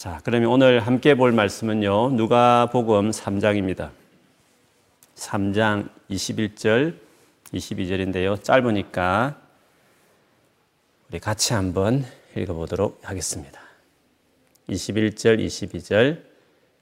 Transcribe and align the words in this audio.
자, 0.00 0.18
그러면 0.24 0.48
오늘 0.48 0.80
함께 0.80 1.14
볼 1.14 1.30
말씀은요. 1.30 2.12
누가복음 2.12 3.10
3장입니다. 3.10 3.90
3장 5.14 5.90
21절, 6.10 6.94
22절인데요. 7.52 8.42
짧으니까 8.42 9.38
우리 11.10 11.18
같이 11.18 11.52
한번 11.52 12.06
읽어 12.34 12.54
보도록 12.54 12.98
하겠습니다. 13.02 13.60
21절, 14.70 15.38
22절 15.38 16.22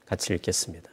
같이 0.05 0.33
읽겠습니다. 0.35 0.89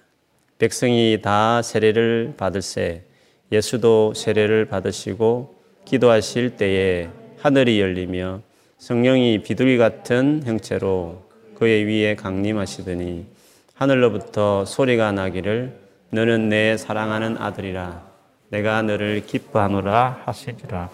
백성이 0.58 1.20
다 1.22 1.62
세례를 1.62 2.34
받을세 2.36 3.04
예수도 3.52 4.14
세례를 4.14 4.64
받으시고 4.64 5.54
기도하실 5.84 6.56
때에 6.56 7.08
하늘이 7.38 7.80
열리며 7.80 8.43
성령이 8.79 9.45
비둘기 9.45 9.79
같은 9.79 10.43
형체로 10.45 11.25
그의 11.57 11.84
위에 11.84 12.14
강림하시더니 12.14 13.27
하늘로부터 13.75 14.64
소리가 14.64 15.12
나기를 15.12 15.79
너는 16.11 16.49
내 16.49 16.76
사랑하는 16.76 17.36
아들이라 17.39 18.03
내가 18.49 18.82
너를 18.82 19.26
기뻐하노라 19.26 20.22
하시리라 20.25 20.90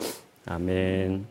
아멘. 0.47 1.27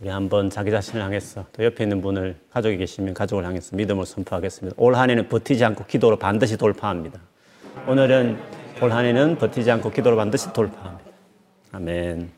우리 0.00 0.10
한번 0.10 0.50
자기 0.50 0.70
자신을 0.70 1.02
향해서 1.02 1.46
또 1.52 1.64
옆에 1.64 1.84
있는 1.84 2.02
분을 2.02 2.36
가족이 2.52 2.76
계시면 2.76 3.14
가족을 3.14 3.46
향해서 3.46 3.76
믿음을 3.76 4.04
선포하겠습니다. 4.04 4.76
올 4.78 4.94
한해는 4.94 5.28
버티지 5.28 5.64
않고 5.64 5.86
기도로 5.86 6.18
반드시 6.18 6.58
돌파합니다. 6.58 7.18
오늘은 7.88 8.38
올 8.82 8.92
한해는 8.92 9.38
버티지 9.38 9.70
않고 9.70 9.90
기도로 9.90 10.16
반드시 10.16 10.52
돌파합니다. 10.52 11.10
아멘. 11.72 12.35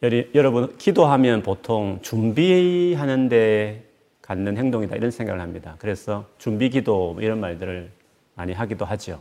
여러분, 0.00 0.76
기도하면 0.78 1.42
보통 1.42 1.98
준비하는데 2.02 3.84
갖는 4.22 4.56
행동이다 4.56 4.94
이런 4.94 5.10
생각을 5.10 5.40
합니다. 5.40 5.74
그래서 5.78 6.26
준비 6.38 6.70
기도 6.70 7.14
뭐 7.14 7.22
이런 7.22 7.40
말들을 7.40 7.90
많이 8.34 8.52
하기도 8.52 8.84
하죠. 8.84 9.20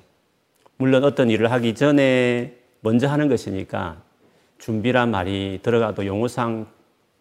물론 0.78 1.04
어떤 1.04 1.32
일을 1.32 1.52
하기 1.52 1.74
전에 1.74 2.54
먼저 2.82 3.08
하는 3.08 3.28
것이니까 3.28 4.02
준비란 4.60 5.10
말이 5.10 5.60
들어가도 5.64 6.06
용어상 6.06 6.68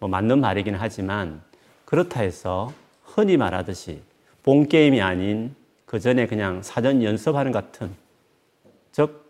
뭐 0.00 0.08
맞는 0.08 0.41
말이긴 0.41 0.74
하지만 0.74 1.41
그렇다 1.86 2.20
해서 2.20 2.72
흔히 3.04 3.38
말하듯이 3.38 4.02
본 4.42 4.68
게임이 4.68 5.00
아닌 5.00 5.54
그 5.86 5.98
전에 5.98 6.26
그냥 6.26 6.62
사전 6.62 7.02
연습하는 7.02 7.52
같은 7.52 7.91
즉 8.92 9.24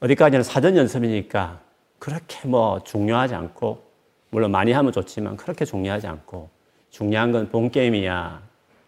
어디까지는 0.00 0.42
사전 0.42 0.76
연습이니까 0.76 1.65
그렇게 1.98 2.46
뭐 2.48 2.80
중요하지 2.84 3.34
않고 3.34 3.82
물론 4.30 4.50
많이 4.50 4.72
하면 4.72 4.92
좋지만 4.92 5.36
그렇게 5.36 5.64
중요하지 5.64 6.06
않고 6.06 6.50
중요한 6.90 7.32
건 7.32 7.48
본 7.50 7.70
게임이야 7.70 8.42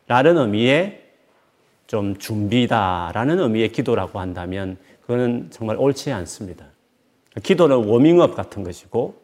라는 0.07 0.37
의미의 0.39 1.05
좀 1.87 2.17
준비다라는 2.19 3.39
의미의 3.41 3.71
기도라고 3.73 4.21
한다면 4.21 4.77
그거는 5.03 5.49
정말 5.51 5.77
옳지 5.77 6.13
않습니다. 6.13 6.67
기도는 7.43 7.77
워밍업 7.85 8.35
같은 8.35 8.63
것이고 8.65 9.15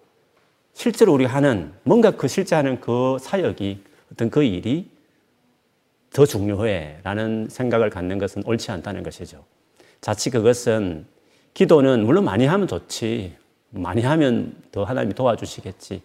실제로 0.72 1.12
우리가 1.14 1.32
하는 1.34 1.72
뭔가 1.82 2.10
그 2.10 2.26
실제 2.28 2.54
하는 2.56 2.80
그 2.80 3.16
사역이 3.20 3.82
어떤 4.12 4.30
그 4.30 4.42
일이 4.42 4.90
더 6.12 6.24
중요해 6.24 6.98
라는 7.02 7.48
생각을 7.50 7.90
갖는 7.90 8.18
것은 8.18 8.42
옳지 8.46 8.70
않다는 8.70 9.02
것이죠. 9.02 9.44
자칫 10.00 10.30
그것은 10.30 11.06
기도는 11.54 12.04
물론 12.04 12.24
많이 12.24 12.46
하면 12.46 12.68
좋지. 12.68 13.36
많이 13.74 14.02
하면 14.02 14.54
더 14.72 14.84
하나님이 14.84 15.14
도와주시겠지. 15.14 16.02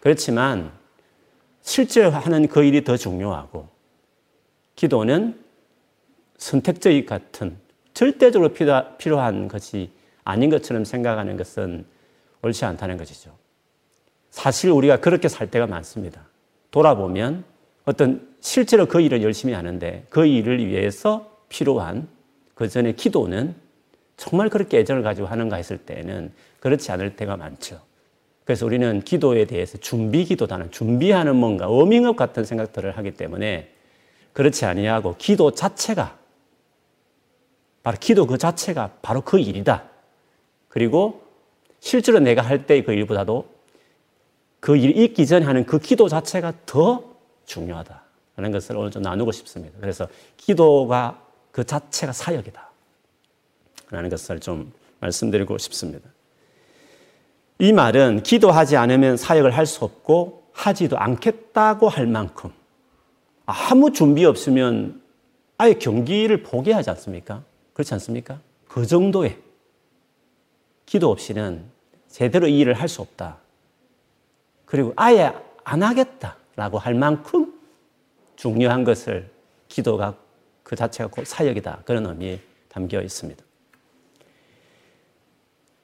그렇지만 0.00 0.72
실제 1.62 2.02
하는 2.02 2.48
그 2.48 2.64
일이 2.64 2.82
더 2.82 2.96
중요하고 2.96 3.68
기도는 4.74 5.40
선택적 6.36 7.06
같은 7.06 7.56
절대적으로 7.94 8.52
필요한 8.98 9.48
것이 9.48 9.90
아닌 10.24 10.50
것처럼 10.50 10.84
생각하는 10.84 11.36
것은 11.36 11.84
옳지 12.42 12.64
않다는 12.64 12.96
것이죠. 12.96 13.30
사실 14.30 14.70
우리가 14.70 14.98
그렇게 14.98 15.28
살 15.28 15.50
때가 15.50 15.66
많습니다. 15.66 16.26
돌아보면 16.70 17.44
어떤 17.84 18.28
실제로 18.40 18.86
그 18.86 19.00
일을 19.00 19.22
열심히 19.22 19.54
하는데 19.54 20.06
그 20.08 20.26
일을 20.26 20.66
위해서 20.66 21.30
필요한 21.48 22.08
그 22.54 22.68
전에 22.68 22.92
기도는 22.92 23.54
정말 24.22 24.50
그렇게 24.50 24.78
애정을 24.78 25.02
가지고 25.02 25.26
하는가 25.26 25.56
했을 25.56 25.78
때는 25.78 26.32
그렇지 26.60 26.92
않을 26.92 27.16
때가 27.16 27.36
많죠. 27.36 27.80
그래서 28.44 28.64
우리는 28.64 29.02
기도에 29.02 29.46
대해서 29.46 29.78
준비 29.78 30.24
기도다는 30.24 30.70
준비하는 30.70 31.34
뭔가 31.34 31.66
워밍업 31.66 32.14
같은 32.14 32.44
생각들을 32.44 32.96
하기 32.96 33.14
때문에 33.14 33.72
그렇지 34.32 34.64
아니하고 34.64 35.16
기도 35.18 35.50
자체가 35.50 36.16
바로 37.82 37.96
기도 37.98 38.28
그 38.28 38.38
자체가 38.38 38.92
바로 39.02 39.22
그 39.22 39.40
일이다. 39.40 39.90
그리고 40.68 41.24
실제로 41.80 42.20
내가 42.20 42.42
할때그 42.42 42.92
일보다도 42.92 43.48
그 44.60 44.76
일이 44.76 45.02
있기 45.02 45.26
전에 45.26 45.44
하는 45.44 45.66
그 45.66 45.80
기도 45.80 46.08
자체가 46.08 46.52
더 46.64 47.16
중요하다라는 47.46 48.52
것을 48.52 48.76
오늘 48.76 48.92
좀 48.92 49.02
나누고 49.02 49.32
싶습니다. 49.32 49.76
그래서 49.80 50.06
기도가 50.36 51.20
그 51.50 51.64
자체가 51.64 52.12
사역이다. 52.12 52.71
라는 53.92 54.08
것을 54.08 54.40
좀 54.40 54.72
말씀드리고 55.00 55.58
싶습니다. 55.58 56.08
이 57.58 57.72
말은 57.72 58.22
기도하지 58.22 58.76
않으면 58.76 59.16
사역을 59.16 59.56
할 59.56 59.66
수 59.66 59.84
없고 59.84 60.42
하지도 60.52 60.98
않겠다고 60.98 61.88
할 61.88 62.06
만큼 62.06 62.50
아무 63.46 63.92
준비 63.92 64.24
없으면 64.24 65.00
아예 65.58 65.74
경기를 65.74 66.42
포기하지 66.42 66.90
않습니까? 66.90 67.44
그렇지 67.74 67.94
않습니까? 67.94 68.40
그 68.66 68.86
정도의 68.86 69.38
기도 70.86 71.10
없이는 71.10 71.64
제대로 72.08 72.48
이 72.48 72.58
일을 72.58 72.74
할 72.74 72.88
수 72.88 73.00
없다. 73.02 73.38
그리고 74.64 74.92
아예 74.96 75.32
안 75.64 75.82
하겠다라고 75.82 76.78
할 76.78 76.94
만큼 76.94 77.52
중요한 78.36 78.84
것을 78.84 79.30
기도가 79.68 80.16
그 80.62 80.76
자체가 80.76 81.10
곧 81.10 81.26
사역이다. 81.26 81.82
그런 81.84 82.06
의미에 82.06 82.40
담겨 82.68 83.00
있습니다. 83.00 83.42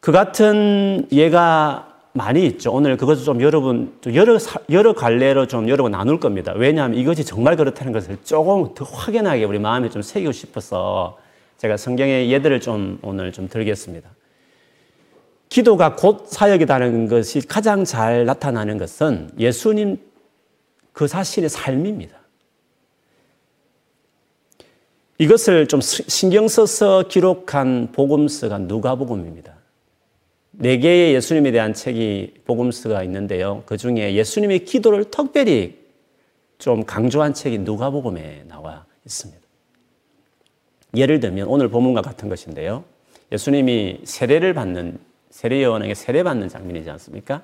그 0.08 0.12
같은 0.12 1.06
예가 1.12 1.86
많이 2.14 2.46
있죠. 2.46 2.72
오늘 2.72 2.96
그것을 2.96 3.26
좀 3.26 3.42
여러분, 3.42 3.92
여러, 4.14 4.38
여러 4.70 4.94
갈래로 4.94 5.46
좀 5.48 5.68
여러분 5.68 5.92
나눌 5.92 6.18
겁니다. 6.18 6.54
왜냐하면 6.56 6.98
이것이 6.98 7.26
정말 7.26 7.56
그렇다는 7.56 7.92
것을 7.92 8.16
조금 8.24 8.72
더 8.74 8.86
확연하게 8.86 9.44
우리 9.44 9.58
마음에 9.58 9.90
좀 9.90 10.00
새기고 10.00 10.32
싶어서 10.32 11.18
제가 11.58 11.76
성경의 11.76 12.32
예들을 12.32 12.58
좀 12.62 12.98
오늘 13.02 13.32
좀 13.32 13.50
들겠습니다. 13.50 14.08
기도가 15.50 15.94
곧 15.94 16.24
사역이라는 16.26 17.08
것이 17.08 17.46
가장 17.46 17.84
잘 17.84 18.24
나타나는 18.24 18.78
것은 18.78 19.32
예수님 19.38 19.98
그 20.94 21.06
사실의 21.06 21.50
삶입니다. 21.50 22.16
이것을 25.18 25.66
좀 25.66 25.82
신경 25.82 26.48
써서 26.48 27.04
기록한 27.08 27.92
복음서가 27.92 28.56
누가복음입니다. 28.56 29.57
네 30.60 30.78
개의 30.78 31.14
예수님에 31.14 31.52
대한 31.52 31.72
책이 31.72 32.34
복음서가 32.44 33.04
있는데요. 33.04 33.62
그 33.64 33.76
중에 33.76 34.14
예수님의 34.14 34.64
기도를 34.64 35.04
특별히 35.04 35.78
좀 36.58 36.84
강조한 36.84 37.32
책이 37.32 37.58
누가복음에 37.58 38.42
나와 38.48 38.84
있습니다. 39.06 39.40
예를 40.96 41.20
들면 41.20 41.46
오늘 41.46 41.68
본문과 41.68 42.02
같은 42.02 42.28
것인데요. 42.28 42.82
예수님이 43.30 44.00
세례를 44.02 44.52
받는 44.52 44.98
세례 45.30 45.62
요한에게 45.62 45.94
세례 45.94 46.24
받는 46.24 46.48
장면이지 46.48 46.90
않습니까? 46.90 47.42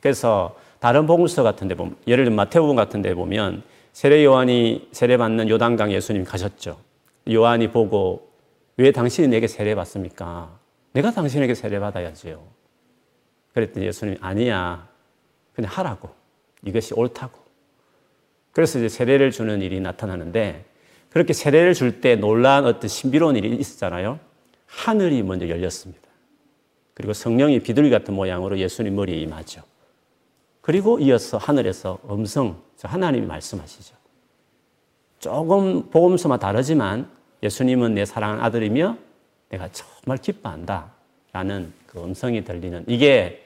그래서 0.00 0.56
다른 0.78 1.06
복음서 1.06 1.42
같은 1.42 1.68
데 1.68 1.74
보면 1.74 1.96
예를 2.06 2.24
들면 2.24 2.36
마태복음 2.36 2.74
같은 2.74 3.02
데 3.02 3.14
보면 3.14 3.64
세례 3.92 4.24
요한이 4.24 4.88
세례 4.92 5.18
받는 5.18 5.50
요단강 5.50 5.92
예수님 5.92 6.24
가셨죠. 6.24 6.78
요한이 7.30 7.70
보고 7.70 8.30
왜 8.78 8.92
당신이 8.92 9.28
내게 9.28 9.46
세례 9.46 9.74
받습니까? 9.74 10.58
내가 10.96 11.10
당신에게 11.10 11.54
세례받아야지요. 11.54 12.42
그랬더니 13.52 13.84
예수님이 13.84 14.16
아니야. 14.22 14.88
그냥 15.52 15.70
하라고. 15.70 16.08
이것이 16.64 16.94
옳다고. 16.94 17.38
그래서 18.52 18.78
이제 18.78 18.88
세례를 18.88 19.30
주는 19.30 19.60
일이 19.60 19.78
나타나는데 19.78 20.64
그렇게 21.10 21.34
세례를 21.34 21.74
줄 21.74 22.00
때 22.00 22.16
놀란 22.16 22.64
어떤 22.64 22.88
신비로운 22.88 23.36
일이 23.36 23.54
있었잖아요. 23.56 24.18
하늘이 24.64 25.22
먼저 25.22 25.46
열렸습니다. 25.46 26.00
그리고 26.94 27.12
성령이 27.12 27.60
비둘기 27.60 27.90
같은 27.90 28.14
모양으로 28.14 28.58
예수님 28.58 28.96
머리에 28.96 29.18
임하죠. 29.18 29.62
그리고 30.62 30.98
이어서 30.98 31.36
하늘에서 31.36 31.98
음성, 32.08 32.62
하나님이 32.82 33.26
말씀하시죠. 33.26 33.94
조금 35.18 35.90
복음서만 35.90 36.38
다르지만 36.38 37.10
예수님은 37.42 37.94
내 37.94 38.06
사랑하는 38.06 38.42
아들이며 38.42 38.96
내가 39.48 39.68
정말 39.72 40.18
기뻐한다. 40.18 40.92
라는 41.32 41.72
그 41.86 42.02
음성이 42.02 42.44
들리는 42.44 42.84
이게 42.86 43.42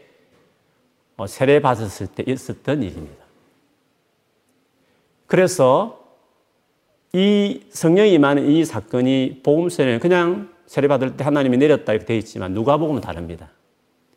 어, 1.17 1.27
세례 1.27 1.61
받았을 1.61 2.07
때 2.07 2.23
있었던 2.27 2.83
일입니다. 2.83 3.25
그래서 5.27 6.01
이 7.13 7.63
성령이 7.71 8.13
임하는 8.13 8.49
이 8.49 8.65
사건이 8.65 9.41
복음서에는 9.43 9.99
그냥 9.99 10.55
세례 10.67 10.87
받을 10.87 11.17
때 11.17 11.25
하나님이 11.25 11.57
내렸다 11.57 11.93
이렇게 11.93 12.07
되어 12.07 12.17
있지만 12.19 12.53
누가복음은 12.55 13.01
다릅니다. 13.01 13.51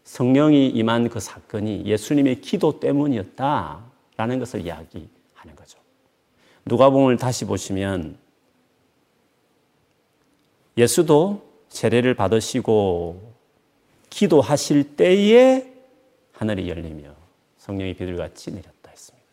성령이 0.03 0.69
임한 0.69 1.09
그 1.09 1.19
사건이 1.19 1.85
예수님의 1.85 2.41
기도 2.41 2.79
때문이었다라는 2.79 4.39
것을 4.39 4.61
이야기하는 4.61 5.55
거죠. 5.55 5.79
누가복음을 6.65 7.17
다시 7.17 7.45
보시면 7.45 8.17
예수도 10.77 11.52
세례를 11.73 12.13
받으시고 12.13 13.33
기도하실 14.11 14.95
때에 14.95 15.73
하늘이 16.31 16.69
열리며 16.69 17.09
성령이 17.57 17.95
비둘같이 17.95 18.51
내렸다 18.51 18.91
했습니다. 18.91 19.27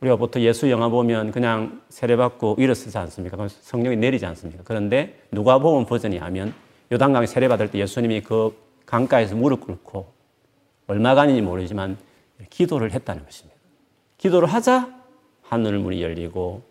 우리가 0.00 0.16
보통 0.16 0.42
예수 0.42 0.70
영화 0.70 0.90
보면 0.90 1.30
그냥 1.30 1.80
세례받고 1.88 2.56
일어서지 2.58 2.96
않습니까? 2.98 3.36
그럼 3.36 3.48
성령이 3.48 3.96
내리지 3.96 4.26
않습니까? 4.26 4.62
그런데 4.66 5.18
누가복음 5.32 5.86
버전이 5.86 6.18
하면 6.18 6.52
요단강에 6.92 7.26
세례받을 7.26 7.70
때 7.70 7.78
예수님이 7.78 8.20
그 8.20 8.54
강가에서 8.84 9.34
무릎 9.34 9.62
꿇고 9.62 10.12
얼마간인지 10.88 11.40
모르지만 11.40 11.96
기도를 12.50 12.92
했다는 12.92 13.24
것입니다. 13.24 13.58
기도를 14.18 14.46
하자 14.46 14.94
하늘 15.40 15.78
문이 15.78 16.02
열리고 16.02 16.62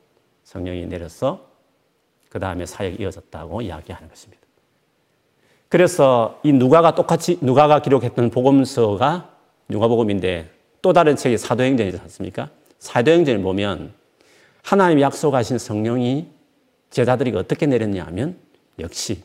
성령이 0.44 0.86
내려서 0.86 1.51
그 2.32 2.40
다음에 2.40 2.66
사역이 2.66 3.04
이어졌다고 3.04 3.62
이야기하는 3.62 4.08
것입니다. 4.08 4.42
그래서 5.68 6.40
이 6.44 6.54
누가가 6.54 6.96
똑같이 6.96 7.38
누가가 7.42 7.82
기록했던 7.82 8.30
복음서가 8.30 9.30
누가복음인데 9.68 10.50
또 10.82 10.94
다른 10.94 11.18
책이 11.18 11.38
사도행전이지 11.38 11.98
않습니까? 12.04 12.50
사도행전을 12.80 13.42
보면 13.42 13.94
하나님이 14.64 15.02
약속하신 15.02 15.58
성령이 15.58 16.28
제자들이 16.90 17.36
어떻게 17.36 17.66
내렸냐 17.66 18.06
하면 18.06 18.38
역시 18.80 19.24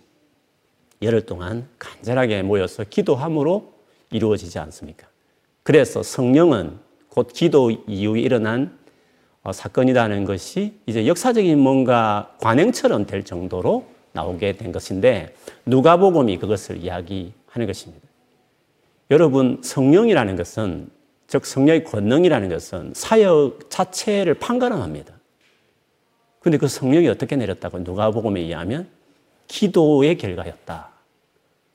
열흘 1.00 1.26
동안 1.26 1.68
간절하게 1.78 2.42
모여서 2.42 2.82
기도함으로 2.84 3.72
이루어지지 4.10 4.58
않습니까? 4.58 5.06
그래서 5.62 6.02
성령은 6.02 6.78
곧 7.08 7.28
기도 7.32 7.70
이후에 7.70 8.20
일어난 8.20 8.76
어, 8.76 8.85
사건이라는 9.52 10.24
것이 10.24 10.74
이제 10.86 11.06
역사적인 11.06 11.58
뭔가 11.58 12.34
관행처럼 12.40 13.06
될 13.06 13.24
정도로 13.24 13.86
나오게 14.12 14.52
된 14.52 14.72
것인데 14.72 15.34
누가복음이 15.66 16.38
그것을 16.38 16.78
이야기하는 16.78 17.66
것입니다. 17.66 18.06
여러분 19.10 19.60
성령이라는 19.62 20.36
것은 20.36 20.90
즉 21.28 21.44
성령의 21.44 21.84
권능이라는 21.84 22.48
것은 22.48 22.92
사역 22.94 23.70
자체를 23.70 24.34
판가름합니다. 24.34 25.14
근데 26.40 26.58
그 26.58 26.68
성령이 26.68 27.08
어떻게 27.08 27.36
내렸다고 27.36 27.80
누가복음에 27.80 28.40
의하면 28.40 28.88
기도의 29.48 30.16
결과였다. 30.18 30.90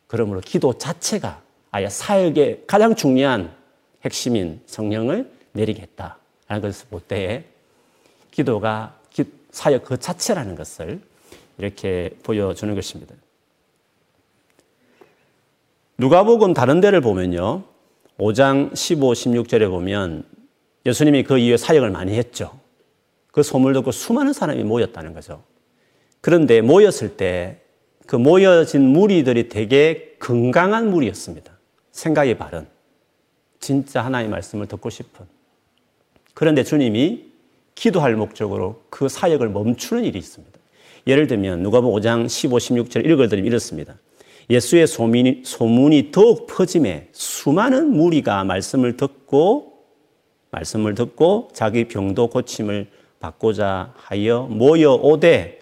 그러므로 0.08 0.42
기도 0.42 0.78
자체가 0.78 1.42
아예 1.72 1.88
사역의 1.88 2.64
가장 2.68 2.96
중요한 2.96 3.54
핵심인 4.04 4.62
성령을 4.66 5.32
내리겠다라는 5.54 6.62
것을 6.62 6.88
볼 6.90 7.02
때에 7.02 7.46
기도가 8.31 9.00
사역 9.51 9.83
그 9.83 9.98
자체라는 10.00 10.56
것을 10.56 11.01
이렇게 11.57 12.12
보여주는 12.24 12.74
것입니다. 12.74 13.13
누가복음 15.98 16.54
다른 16.54 16.80
데를 16.80 17.01
보면요. 17.01 17.63
5장 18.18 18.75
15, 18.75 19.12
16절에 19.12 19.69
보면 19.69 20.24
예수님이 20.86 21.24
그 21.24 21.38
이후에 21.38 21.57
사역을 21.57 21.92
많이 21.92 22.13
했죠. 22.13 22.60
그 23.31 23.44
소문 23.44 23.74
듣고 23.74 23.92
수많은 23.92 24.34
사람이 24.34 24.63
모였다는 24.63 25.13
거죠. 25.13 25.44
그런데 26.22 26.62
모였을 26.62 27.18
때 27.18 27.62
그 28.12 28.18
모여진 28.18 28.88
무리들이 28.88 29.48
되게 29.48 30.18
건강한 30.19 30.89
무리였습니다. 30.89 31.57
생각이 31.94 32.36
바른. 32.38 32.68
진짜 33.62 34.04
하나의 34.04 34.27
말씀을 34.27 34.68
듣고 34.68 34.89
싶은. 34.89 35.25
그런데 36.34 36.66
주님이 36.66 37.31
기도할 37.76 38.16
목적으로 38.16 38.82
그 38.90 39.10
사역을 39.10 39.50
멈추는 39.50 40.06
일이 40.06 40.20
있습니다. 40.20 40.60
예를 41.08 41.28
들면 41.28 41.64
누가복음 41.64 42.00
5장 42.00 42.30
15, 42.30 42.58
16절 42.58 43.06
읽어드리면 43.06 43.48
이렇습니다. 43.48 43.96
예수의 44.50 44.88
소문이, 44.88 45.44
소문이 45.46 46.12
더욱 46.12 46.48
퍼짐에 46.48 47.10
수많은 47.12 47.92
무리가 47.92 48.44
말씀을 48.44 48.98
듣고 48.98 49.86
말씀을 50.52 50.96
듣고 50.96 51.50
자기 51.54 51.88
병도 51.88 52.28
고침을 52.28 52.88
받고자 53.20 53.94
하여 53.96 54.48
모여 54.50 54.94
오되 54.94 55.60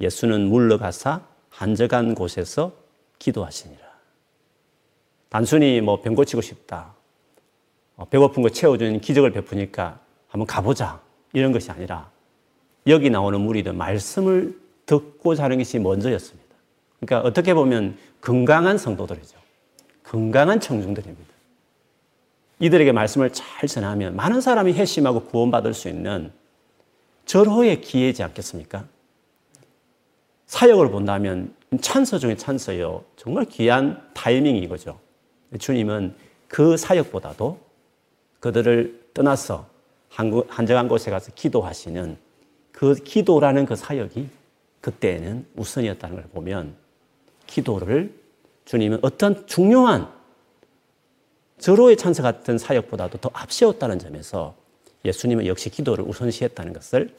예수는 0.00 0.48
물러가사 0.48 1.22
한적한 1.48 2.14
곳에서 2.14 2.72
기도하시니라. 3.18 3.82
단순히 5.28 5.80
뭐 5.80 6.02
병 6.02 6.14
고치고 6.14 6.42
싶다. 6.42 6.94
어, 7.96 8.04
배고픈 8.04 8.42
거 8.42 8.48
채워주는 8.50 9.00
기적을 9.00 9.30
베푸니까 9.32 10.00
한번 10.28 10.46
가보자. 10.46 11.00
이런 11.34 11.52
것이 11.52 11.70
아니라 11.70 12.10
여기 12.86 13.10
나오는 13.10 13.38
무리들 13.38 13.74
말씀을 13.74 14.58
듣고 14.86 15.34
자는 15.34 15.58
것이 15.58 15.78
먼저였습니다. 15.78 16.54
그러니까 17.00 17.28
어떻게 17.28 17.52
보면 17.52 17.98
건강한 18.20 18.78
성도들이죠. 18.78 19.36
건강한 20.04 20.60
청중들입니다. 20.60 21.34
이들에게 22.60 22.92
말씀을 22.92 23.32
잘 23.32 23.68
전하면 23.68 24.16
많은 24.16 24.40
사람이 24.40 24.72
회심하고 24.74 25.24
구원받을 25.24 25.74
수 25.74 25.88
있는 25.88 26.32
절호의 27.26 27.80
기회지 27.80 28.22
않겠습니까? 28.22 28.84
사역을 30.46 30.90
본다면 30.90 31.54
찬서 31.80 32.18
중에 32.18 32.36
찬서요. 32.36 33.02
정말 33.16 33.46
귀한 33.46 34.08
타이밍이 34.14 34.60
이거죠. 34.60 35.00
주님은 35.58 36.14
그 36.46 36.76
사역보다도 36.76 37.58
그들을 38.40 39.08
떠나서 39.14 39.73
한적한 40.14 40.88
곳에 40.88 41.10
가서 41.10 41.32
기도하시는 41.34 42.16
그 42.72 42.94
기도라는 42.94 43.66
그 43.66 43.76
사역이 43.76 44.28
그때는 44.80 45.46
우선이었다는 45.56 46.16
걸 46.16 46.24
보면 46.26 46.74
기도를 47.46 48.14
주님은 48.64 49.00
어떤 49.02 49.46
중요한 49.46 50.08
절호의 51.58 51.96
찬사 51.96 52.22
같은 52.22 52.58
사역보다도 52.58 53.18
더 53.18 53.30
앞세웠다는 53.32 53.98
점에서 53.98 54.54
예수님은 55.04 55.46
역시 55.46 55.70
기도를 55.70 56.04
우선시했다는 56.04 56.72
것을 56.72 57.14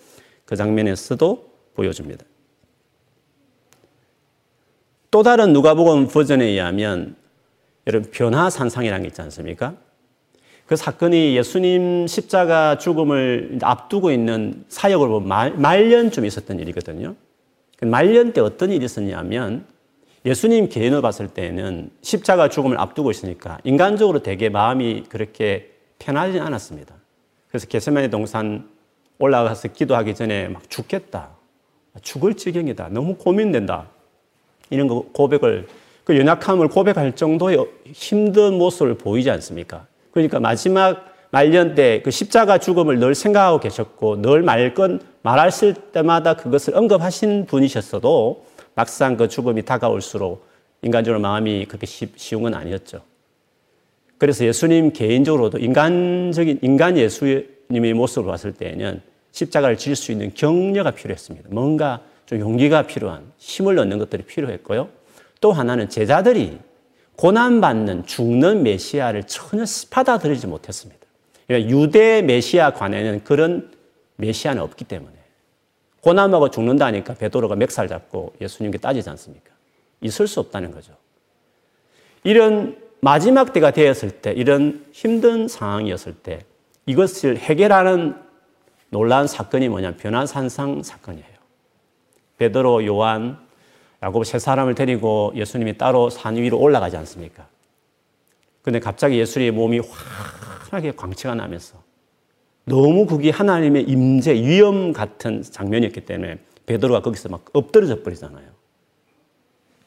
그 0.46 0.56
장면에서도 0.56 1.52
보여줍니다. 1.76 2.26
또 5.12 5.24
다른 5.24 5.54
누가복음 5.54 6.08
버전에 6.08 6.46
의하면 6.46 7.16
여러분 7.88 8.12
변화 8.12 8.50
산상이라는 8.50 9.04
게 9.04 9.08
있지 9.08 9.22
않습니까? 9.22 9.76
그 10.66 10.76
사건이 10.76 11.36
예수님 11.38 12.08
십자가 12.08 12.78
죽음을 12.78 13.60
앞두고 13.62 14.12
있는 14.12 14.66
사역을 14.68 15.08
보면 15.08 15.28
말, 15.28 15.54
말년쯤 15.54 16.26
있었던 16.26 16.60
일이거든요. 16.60 17.16
그 17.78 17.86
말년 17.86 18.34
때 18.34 18.42
어떤 18.42 18.72
일이 18.72 18.84
있었냐면 18.86 19.66
예수님 20.26 20.70
개인을 20.70 21.02
봤을 21.02 21.28
때는 21.28 21.92
십자가 22.02 22.50
죽음을 22.50 22.80
앞두고 22.80 23.12
있으니까 23.12 23.60
인간적으로 23.64 24.24
되게 24.24 24.50
마음이 24.50 25.04
그렇게 25.08 25.72
편하지 26.00 26.40
않았습니다. 26.40 26.96
그래서 27.48 27.68
게세마네 27.68 28.10
동산 28.10 28.68
올라가서 29.20 29.68
기도하기 29.70 30.16
전에 30.16 30.48
막 30.48 30.68
죽겠다. 30.70 31.30
죽을 32.02 32.34
지경이다. 32.34 32.90
너무 32.90 33.16
고민된다. 33.16 33.88
이런 34.72 34.88
거 34.88 35.06
고백을 35.14 35.68
그 36.04 36.18
연약함을 36.18 36.70
고백할 36.70 37.16
정도의 37.16 37.66
힘든 37.86 38.58
모습을 38.58 38.96
보이지 38.96 39.30
않습니까? 39.30 39.86
그러니까 40.16 40.40
마지막 40.40 41.14
말년 41.32 41.76
때 41.76 42.02
그 42.04 42.10
십자가 42.10 42.58
죽음을 42.58 43.00
늘 43.00 43.14
생각하고 43.14 43.60
계셨고 43.60 44.22
늘 44.22 44.42
말건 44.42 45.02
말하실 45.22 45.74
때마다 45.92 46.36
그것을 46.36 46.76
언급하신 46.76 47.46
분이셨어도 47.46 48.46
막상 48.76 49.18
그 49.18 49.28
죽음이 49.28 49.64
다가올수록 49.64 50.48
인간적으로 50.82 51.20
마음이 51.22 51.66
그렇게 51.66 51.86
쉬운 51.86 52.44
건 52.44 52.54
아니었죠. 52.54 53.02
그래서 54.18 54.46
예수님 54.46 54.94
개인적으로도 54.94 55.58
인간적인 55.58 56.60
인간 56.62 56.98
예수님의 56.98 57.94
모습을 57.94 58.28
봤을 58.32 58.54
때에는 58.54 59.02
십자가를 59.32 59.78
질 59.78 59.98
수 59.98 60.14
있는 60.14 60.34
격려가 60.34 60.92
필요했습니다. 60.92 61.50
뭔가 61.52 62.00
좀 62.26 62.40
용기가 62.40 62.84
필요한 62.84 63.24
힘을 63.38 63.78
얻는 63.78 63.98
것들이 64.00 64.24
필요했고요. 64.24 64.88
또 65.42 65.52
하나는 65.52 65.90
제자들이 65.90 66.58
고난받는 67.18 68.06
죽는 68.06 68.64
메시아를 68.64 69.24
전혀 69.24 69.64
받아들이지 69.90 70.48
못했습니다. 70.48 71.06
그러니까 71.48 71.70
유대 71.70 72.22
메시아관에는 72.22 73.24
그런 73.24 73.72
메시아는 74.18 74.62
없기 74.62 74.86
때문에 74.86 75.14
고난하고 76.02 76.52
죽는다니까 76.52 77.16
베드로가 77.16 77.56
멱살 77.56 77.88
잡고 77.88 78.34
예수님께 78.42 78.78
따지지 78.78 79.10
않습니까? 79.10 79.52
있을 80.02 80.28
수 80.28 80.40
없다는 80.40 80.72
거죠. 80.72 80.94
이런 82.24 82.78
마지막 83.02 83.54
때가 83.54 83.72
되었을 83.72 84.12
때, 84.22 84.32
이런 84.32 84.86
힘든 84.92 85.48
상황이었을 85.48 86.14
때 86.16 86.40
이것을 86.86 87.38
해결하는 87.38 88.16
놀라운 88.90 89.28
사건이 89.28 89.70
뭐냐 89.70 89.96
변화산상 89.96 90.84
사건이에요. 90.84 91.26
베드로, 92.38 92.86
요한, 92.86 93.45
야곱 94.06 94.24
세 94.28 94.38
사람을 94.38 94.76
데리고 94.76 95.34
예수님이 95.36 95.80
따로 95.80 96.12
산 96.12 96.36
위로 96.36 96.60
올라가지 96.60 96.96
않습니까? 96.98 97.48
근데 98.62 98.80
갑자기 98.80 99.18
예수님의 99.18 99.52
몸이 99.52 99.80
환하게 99.80 100.92
광채가 100.92 101.34
나면서 101.34 101.84
너무 102.66 103.08
그게 103.08 103.32
하나님의 103.32 103.84
임재, 103.84 104.34
위험 104.36 104.94
같은 104.94 105.42
장면이었기 105.42 106.02
때문에 106.02 106.38
베드로가 106.68 107.02
거기서 107.02 107.30
막 107.30 107.46
엎드려져 107.54 108.04
버리잖아요. 108.04 108.46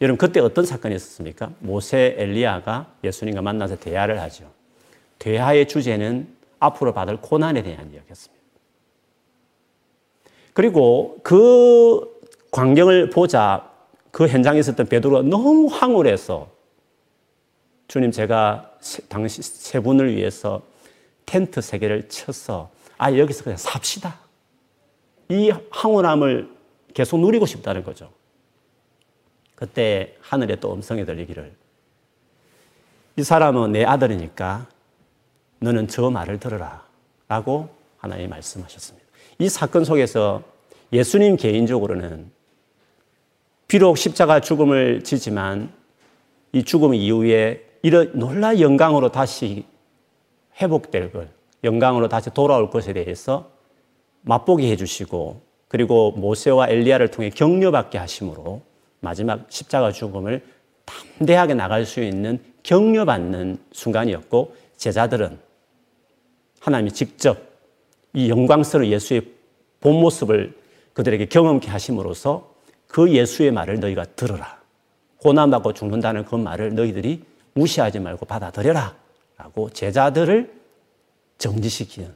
여러분 0.01 0.19
그때 0.19 0.41
어떤 0.41 0.65
사건이 0.65 0.97
있었습니까? 0.97 1.53
모세 1.61 2.17
엘리야가 2.19 2.95
예수님과 3.05 3.41
만나서 3.41 3.77
대화를 3.77 4.21
하죠. 4.23 4.51
대화의 5.21 5.69
주제는 5.69 6.29
앞으로 6.59 6.93
받을 6.93 7.19
고난에 7.21 7.63
대한 7.63 7.93
이야기였습니다. 7.93 8.45
그리고 10.55 11.19
그 11.23 12.21
광경을 12.51 13.11
보자 13.11 13.68
그 14.11 14.27
현장에 14.27 14.59
있었던 14.59 14.87
베드로가 14.87 15.23
너무 15.23 15.67
황홀해서 15.67 16.49
주님 17.89 18.11
제가 18.11 18.73
당시 19.09 19.43
세 19.43 19.81
분을 19.81 20.15
위해서 20.15 20.63
텐트 21.27 21.61
세 21.61 21.79
개를 21.79 22.09
쳐서 22.09 22.71
아 22.97 23.17
여기서 23.17 23.45
그냥 23.45 23.57
삽시다. 23.57 24.19
이 25.29 25.51
황홀함을 25.71 26.51
계속 26.95 27.21
누리고 27.21 27.47
싶다는 27.47 27.85
거죠. 27.85 28.11
그때 29.55 30.17
하늘에 30.21 30.57
또 30.57 30.73
음성이 30.73 31.05
들리기를 31.05 31.53
이 33.17 33.23
사람은 33.23 33.73
내 33.73 33.85
아들이니까 33.85 34.67
너는 35.61 35.89
저 35.89 36.11
말을 36.11 36.39
들어라 36.39 36.87
라고 37.27 37.69
하나님 37.99 38.31
말씀하셨습니다. 38.31 39.07
이 39.39 39.49
사건 39.49 39.85
속에서 39.85 40.43
예수님 40.93 41.37
개인적으로는 41.37 42.31
비록 43.69 43.99
십자가 43.99 44.41
죽음을 44.41 45.05
지지만 45.05 45.71
이 46.53 46.63
죽음 46.63 46.95
이후에 46.95 47.63
이런 47.83 48.11
놀라 48.19 48.59
영광으로 48.59 49.13
다시 49.13 49.67
회복될 50.59 51.13
것, 51.13 51.29
영광으로 51.63 52.09
다시 52.09 52.31
돌아올 52.31 52.71
것에 52.71 52.95
대해서 52.95 53.51
맛보게 54.23 54.71
해주시고 54.71 55.43
그리고 55.69 56.13
모세와 56.13 56.71
엘리야를 56.71 57.11
통해 57.11 57.29
격려받게 57.29 57.99
하심으로 57.99 58.63
마지막 59.01 59.45
십자가 59.51 59.93
죽음을 59.93 60.43
담대하게 60.87 61.53
나갈 61.53 61.85
수 61.85 62.03
있는 62.03 62.43
격려받는 62.63 63.59
순간이었고 63.73 64.57
제자들은 64.79 65.39
하나님이 66.61 66.93
직접 66.93 67.37
이 68.15 68.31
영광스러운 68.31 68.91
예수의 68.91 69.31
본 69.81 70.01
모습을 70.01 70.57
그들에게 70.95 71.27
경험케 71.27 71.69
하심으로써 71.69 72.58
그 72.89 73.13
예수의 73.13 73.53
말을 73.53 73.81
너희가 73.81 74.05
들어라. 74.17 74.59
고난받고 75.19 75.75
죽는다는 75.75 76.25
그 76.25 76.35
말을 76.35 76.75
너희들이 76.75 77.23
무시하지 77.55 78.01
말고 78.01 78.27
받아들여라. 78.27 78.97
라고 79.37 79.71
제자들을 79.71 80.53
정지시키는 81.39 82.13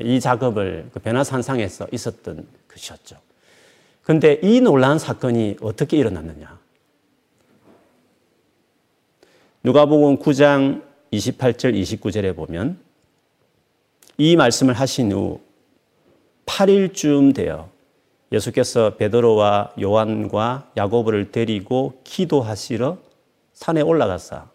이 0.00 0.20
작업을 0.20 0.88
그 0.92 1.00
변화산상에서 1.00 1.88
있었던 1.92 2.46
것이었죠. 2.68 3.16
근데 4.02 4.38
이 4.42 4.60
놀라운 4.60 4.98
사건이 4.98 5.58
어떻게 5.60 5.96
일어났느냐? 5.98 6.58
누가복음 9.64 10.18
9장 10.18 10.82
28절 11.12 11.74
29절에 11.74 12.36
보면 12.36 12.78
이 14.16 14.36
말씀을 14.36 14.74
하신 14.74 15.12
후 15.12 15.40
8일쯤 16.46 17.34
되어 17.34 17.68
예수께서 18.32 18.96
베드로와 18.96 19.74
요한과 19.80 20.72
야고보를 20.76 21.30
데리고 21.30 22.00
기도하시러 22.04 22.98
산에 23.52 23.80
올라가사 23.80 24.50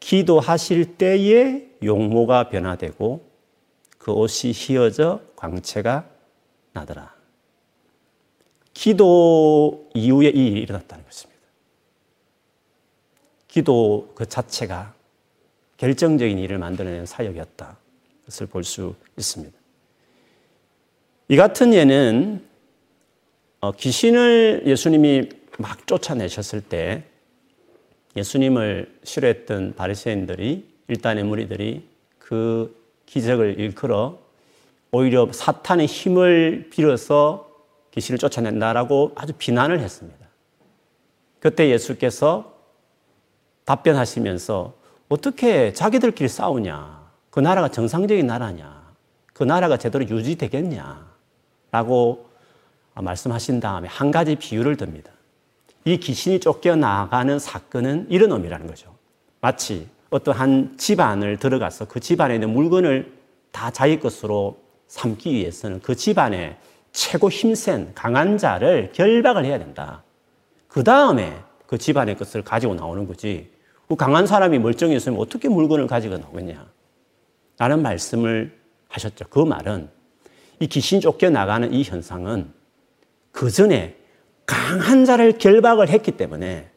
기도하실 0.00 0.96
때에 0.96 1.68
용모가 1.82 2.48
변화되고 2.48 3.28
그 3.98 4.12
옷이 4.12 4.52
휘어져 4.52 5.20
광채가 5.36 6.08
나더라. 6.72 7.14
기도 8.72 9.90
이후에 9.94 10.28
이 10.28 10.46
일이 10.46 10.60
일어났다는 10.62 11.04
것입니다. 11.04 11.40
기도 13.48 14.12
그 14.14 14.26
자체가 14.26 14.94
결정적인 15.76 16.38
일을 16.38 16.58
만들어낸 16.58 17.04
사역이었다. 17.04 17.76
것을 18.26 18.46
볼 18.46 18.62
수 18.62 18.94
있습니다. 19.18 19.58
이 21.28 21.36
같은 21.36 21.74
예는 21.74 22.44
어, 22.44 22.49
귀신을 23.76 24.62
예수님이 24.66 25.28
막 25.58 25.86
쫓아내셨을 25.86 26.62
때 26.62 27.04
예수님을 28.16 28.98
싫어했던 29.04 29.74
바리새인들이 29.76 30.66
일단의 30.88 31.24
무리들이 31.24 31.86
그 32.18 32.74
기적을 33.06 33.60
일컬어 33.60 34.18
오히려 34.92 35.28
사탄의 35.30 35.86
힘을 35.86 36.70
빌어서 36.70 37.50
귀신을 37.90 38.18
쫓아낸다라고 38.18 39.12
아주 39.14 39.32
비난을 39.36 39.80
했습니다. 39.80 40.26
그때 41.38 41.68
예수께서 41.70 42.54
답변하시면서 43.64 44.74
어떻게 45.08 45.72
자기들끼리 45.72 46.28
싸우냐? 46.28 47.10
그 47.30 47.40
나라가 47.40 47.68
정상적인 47.68 48.26
나라냐? 48.26 48.94
그 49.32 49.44
나라가 49.44 49.76
제대로 49.76 50.08
유지되겠냐? 50.08 51.10
라고 51.70 52.29
말씀하신 52.94 53.60
다음에 53.60 53.88
한 53.88 54.10
가지 54.10 54.36
비유를 54.36 54.76
듭니다. 54.76 55.10
이 55.84 55.98
귀신이 55.98 56.40
쫓겨나가는 56.40 57.38
사건은 57.38 58.06
이런 58.10 58.32
의미라는 58.32 58.66
거죠. 58.66 58.94
마치 59.40 59.88
어떤 60.10 60.34
한 60.34 60.76
집안을 60.76 61.38
들어가서 61.38 61.86
그 61.86 62.00
집안에 62.00 62.34
있는 62.34 62.50
물건을 62.50 63.12
다 63.52 63.70
자기 63.70 63.98
것으로 63.98 64.58
삼기 64.88 65.32
위해서는 65.32 65.80
그 65.80 65.94
집안에 65.94 66.56
최고 66.92 67.30
힘센 67.30 67.92
강한 67.94 68.36
자를 68.36 68.90
결박을 68.92 69.44
해야 69.44 69.58
된다. 69.58 70.02
그 70.68 70.84
다음에 70.84 71.38
그 71.66 71.78
집안의 71.78 72.16
것을 72.16 72.42
가지고 72.42 72.74
나오는 72.74 73.06
거지. 73.06 73.50
그 73.88 73.96
강한 73.96 74.26
사람이 74.26 74.58
멀쩡했으면 74.58 75.18
어떻게 75.18 75.48
물건을 75.48 75.86
가지고 75.86 76.18
나오겠냐. 76.18 76.66
라는 77.58 77.82
말씀을 77.82 78.58
하셨죠. 78.88 79.26
그 79.30 79.38
말은 79.38 79.88
이 80.58 80.66
귀신 80.66 81.00
쫓겨나가는 81.00 81.72
이 81.72 81.82
현상은 81.82 82.52
그 83.32 83.50
전에 83.50 83.96
강한 84.46 85.04
자를 85.04 85.38
결박을 85.38 85.88
했기 85.88 86.12
때문에 86.12 86.68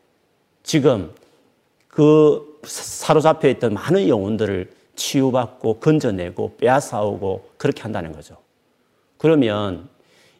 지금 0.62 1.12
그 1.88 2.60
사로잡혀 2.64 3.50
있던 3.50 3.74
많은 3.74 4.08
영혼들을 4.08 4.72
치유받고 4.96 5.80
건져내고 5.80 6.58
빼앗아오고 6.58 7.50
그렇게 7.58 7.82
한다는 7.82 8.12
거죠. 8.12 8.38
그러면 9.18 9.90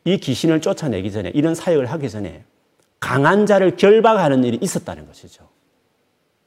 이 0.06 0.18
귀신을 0.18 0.62
쫓아내기 0.62 1.12
전에 1.12 1.32
이런 1.34 1.56
사역을 1.56 1.88
하기 1.88 2.10
전에 2.10 2.44
강한 3.00 3.46
자를 3.46 3.76
결박하는 3.76 4.44
일이 4.44 4.58
있었다는 4.62 5.08
것이죠. 5.08 5.48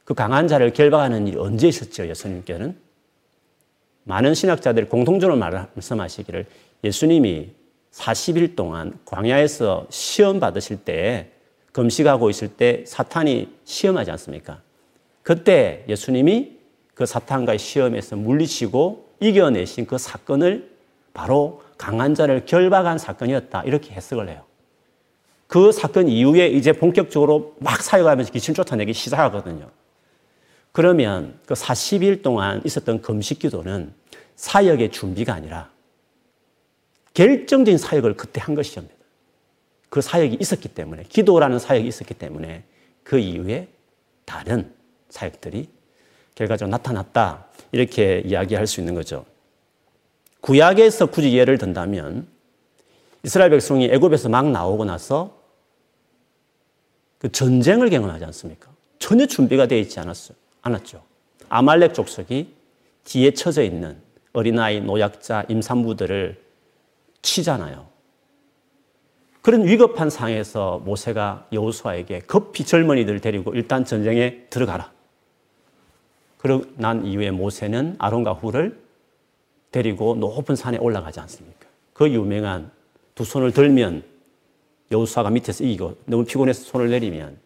그 0.03 0.13
강한 0.13 0.47
자를 0.47 0.71
결박하는 0.71 1.27
일이 1.27 1.37
언제 1.37 1.67
있었죠, 1.67 2.07
예수님께는? 2.07 2.77
많은 4.03 4.33
신학자들이 4.33 4.87
공통적으로 4.87 5.37
말씀하시기를 5.37 6.45
예수님이 6.83 7.51
40일 7.97 8.55
동안 8.55 8.97
광야에서 9.05 9.87
시험 9.89 10.39
받으실 10.39 10.77
때 10.77 11.31
금식하고 11.71 12.29
있을 12.29 12.47
때 12.47 12.83
사탄이 12.85 13.49
시험하지 13.65 14.11
않습니까? 14.11 14.61
그때 15.23 15.83
예수님이 15.89 16.57
그 16.93 17.05
사탄과의 17.05 17.59
시험에서 17.59 18.15
물리치고 18.15 19.07
이겨내신 19.19 19.87
그 19.87 19.97
사건을 19.97 20.71
바로 21.13 21.61
강한 21.77 22.15
자를 22.15 22.45
결박한 22.45 22.97
사건이었다. 22.97 23.63
이렇게 23.63 23.93
해석을 23.93 24.29
해요. 24.29 24.43
그 25.47 25.71
사건 25.71 26.07
이후에 26.07 26.47
이제 26.47 26.73
본격적으로 26.73 27.55
막 27.59 27.81
사역하면서 27.81 28.31
귀신 28.31 28.53
쫓아내기 28.53 28.93
시작하거든요. 28.93 29.69
그러면 30.71 31.39
그 31.45 31.55
40일 31.55 32.21
동안 32.21 32.61
있었던 32.63 33.01
금식 33.01 33.39
기도는 33.39 33.93
사역의 34.35 34.91
준비가 34.91 35.33
아니라 35.33 35.69
결정적인 37.17 37.79
사역을 37.79 38.13
그때 38.13 38.39
한 38.39 38.53
것이옵니다. 38.53 38.95
그 39.89 40.01
사역이 40.01 40.37
있었기 40.39 40.69
때문에, 40.69 41.03
기도라는 41.09 41.57
사역이 41.57 41.87
있었기 41.87 42.13
때문에 42.13 42.63
그 43.03 43.17
이후에 43.17 43.69
다른 44.23 44.71
사역들이 45.09 45.67
결과적으로 46.35 46.69
나타났다. 46.69 47.47
이렇게 47.71 48.21
이야기할 48.23 48.67
수 48.67 48.81
있는 48.81 48.93
거죠. 48.93 49.25
구약에서 50.41 51.07
굳이 51.07 51.35
예를 51.35 51.57
든다면 51.57 52.27
이스라엘 53.23 53.49
백성이 53.49 53.85
애굽에서 53.85 54.29
막 54.29 54.51
나오고 54.51 54.85
나서 54.85 55.41
그 57.17 57.31
전쟁을 57.31 57.89
경험하지 57.89 58.25
않습니까? 58.25 58.69
전혀 58.99 59.25
준비가 59.25 59.65
되어 59.65 59.79
있지 59.79 59.99
않았어요. 59.99 60.37
않았죠. 60.61 61.01
아말렉 61.49 61.95
족속이 61.95 62.53
뒤에 63.05 63.31
쳐져 63.31 63.63
있는 63.63 63.97
어린아이, 64.33 64.81
노약자, 64.81 65.45
임산부들을 65.49 66.46
치잖아요. 67.27 67.87
그런 69.41 69.65
위급한 69.65 70.09
상황에서 70.09 70.79
모세가 70.79 71.47
여호수아에게 71.51 72.19
급히 72.21 72.65
젊은이들 72.65 73.19
데리고 73.21 73.53
일단 73.53 73.85
전쟁에 73.85 74.45
들어가라. 74.49 74.91
그러고 76.37 76.65
난 76.75 77.05
이후에 77.05 77.31
모세는 77.31 77.95
아론과 77.99 78.33
후를 78.33 78.81
데리고 79.71 80.15
높은 80.15 80.55
산에 80.55 80.77
올라가지 80.77 81.19
않습니까? 81.19 81.67
그 81.93 82.09
유명한 82.09 82.71
두 83.15 83.23
손을 83.23 83.51
들면 83.51 84.03
여호수아가 84.91 85.29
밑에서 85.29 85.63
이기고 85.63 85.97
너무 86.05 86.23
피곤해서 86.25 86.63
손을 86.63 86.89
내리면 86.89 87.37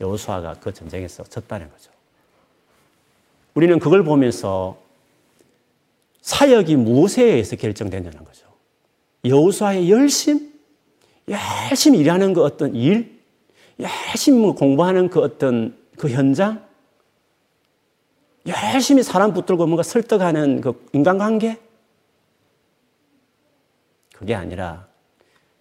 여호수아가 0.00 0.54
그 0.54 0.72
전쟁에서 0.72 1.24
졌다는 1.24 1.70
거죠. 1.70 1.90
우리는 3.54 3.78
그걸 3.78 4.04
보면서 4.04 4.78
사역이 6.22 6.76
무엇에 6.76 7.24
의해서 7.24 7.56
결정되냐는 7.56 8.24
거죠. 8.24 8.47
여호수아의 9.24 9.90
열심, 9.90 10.52
열심히 11.28 11.98
일하는 11.98 12.32
그 12.32 12.42
어떤 12.42 12.74
일, 12.74 13.20
열심히 13.78 14.38
뭐 14.38 14.54
공부하는 14.54 15.08
그 15.08 15.20
어떤 15.20 15.76
그 15.96 16.08
현장, 16.08 16.66
열심히 18.46 19.02
사람 19.02 19.32
붙들고 19.34 19.66
뭔가 19.66 19.82
설득하는 19.82 20.60
그 20.60 20.88
인간관계, 20.92 21.58
그게 24.14 24.34
아니라 24.34 24.86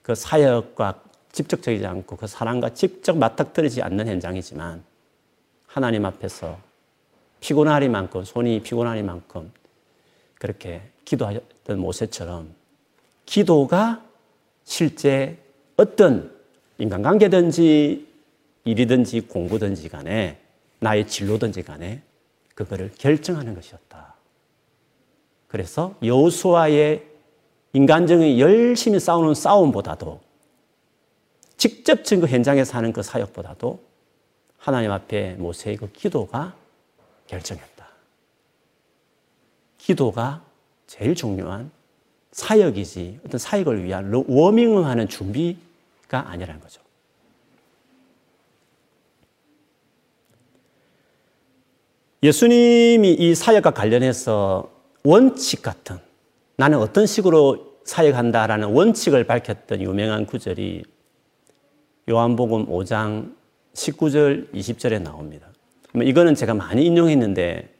그 0.01 0.15
사역과 0.15 1.01
직접적이지 1.31 1.85
않고 1.85 2.15
그 2.15 2.27
사람과 2.27 2.73
직접 2.73 3.17
맞닥뜨리지 3.17 3.81
않는 3.83 4.07
현장이지만 4.07 4.83
하나님 5.67 6.05
앞에서 6.05 6.57
피곤하리만큼 7.39 8.23
손이 8.23 8.63
피곤하리만큼 8.63 9.51
그렇게 10.39 10.81
기도하셨던 11.05 11.79
모세처럼 11.79 12.55
기도가 13.27 14.03
실제 14.63 15.37
어떤 15.75 16.35
인간관계든지 16.79 18.07
일이든지 18.63 19.21
공부든지 19.21 19.89
간에 19.89 20.39
나의 20.79 21.07
진로든지 21.07 21.61
간에 21.61 22.01
그거를 22.55 22.91
결정하는 22.97 23.53
것이었다. 23.53 24.15
그래서 25.47 25.95
여호수아의 26.03 27.05
인간적인 27.73 28.39
열심히 28.39 28.99
싸우는 28.99 29.35
싸움보다도 29.35 30.19
직접적인 31.57 32.21
그 32.21 32.27
현장에 32.27 32.63
사는 32.63 32.91
그 32.93 33.03
사역보다도 33.03 33.79
하나님 34.57 34.91
앞에 34.91 35.35
모세의 35.35 35.77
그 35.77 35.91
기도가 35.91 36.55
결정했다. 37.27 37.87
기도가 39.77 40.43
제일 40.87 41.13
중요한 41.15 41.71
사역이지 42.37 43.21
어떤 43.25 43.39
사역을 43.39 43.83
위한 43.83 44.13
워밍을 44.27 44.85
하는 44.85 45.09
준비가 45.09 46.29
아니라는 46.29 46.61
거죠. 46.61 46.81
예수님이 52.21 53.13
이 53.13 53.33
사역과 53.33 53.71
관련해서 53.71 54.71
원칙 55.03 55.63
같은 55.63 55.97
나는 56.57 56.77
어떤 56.77 57.07
식으로 57.07 57.79
사역한다라는 57.85 58.69
원칙을 58.69 59.23
밝혔던 59.23 59.81
유명한 59.81 60.27
구절이 60.27 60.83
요한복음 62.07 62.67
5장 62.67 63.33
19절 63.73 64.53
20절에 64.53 65.01
나옵니다. 65.01 65.47
이거는 65.95 66.35
제가 66.35 66.53
많이 66.53 66.85
인용했는데 66.85 67.73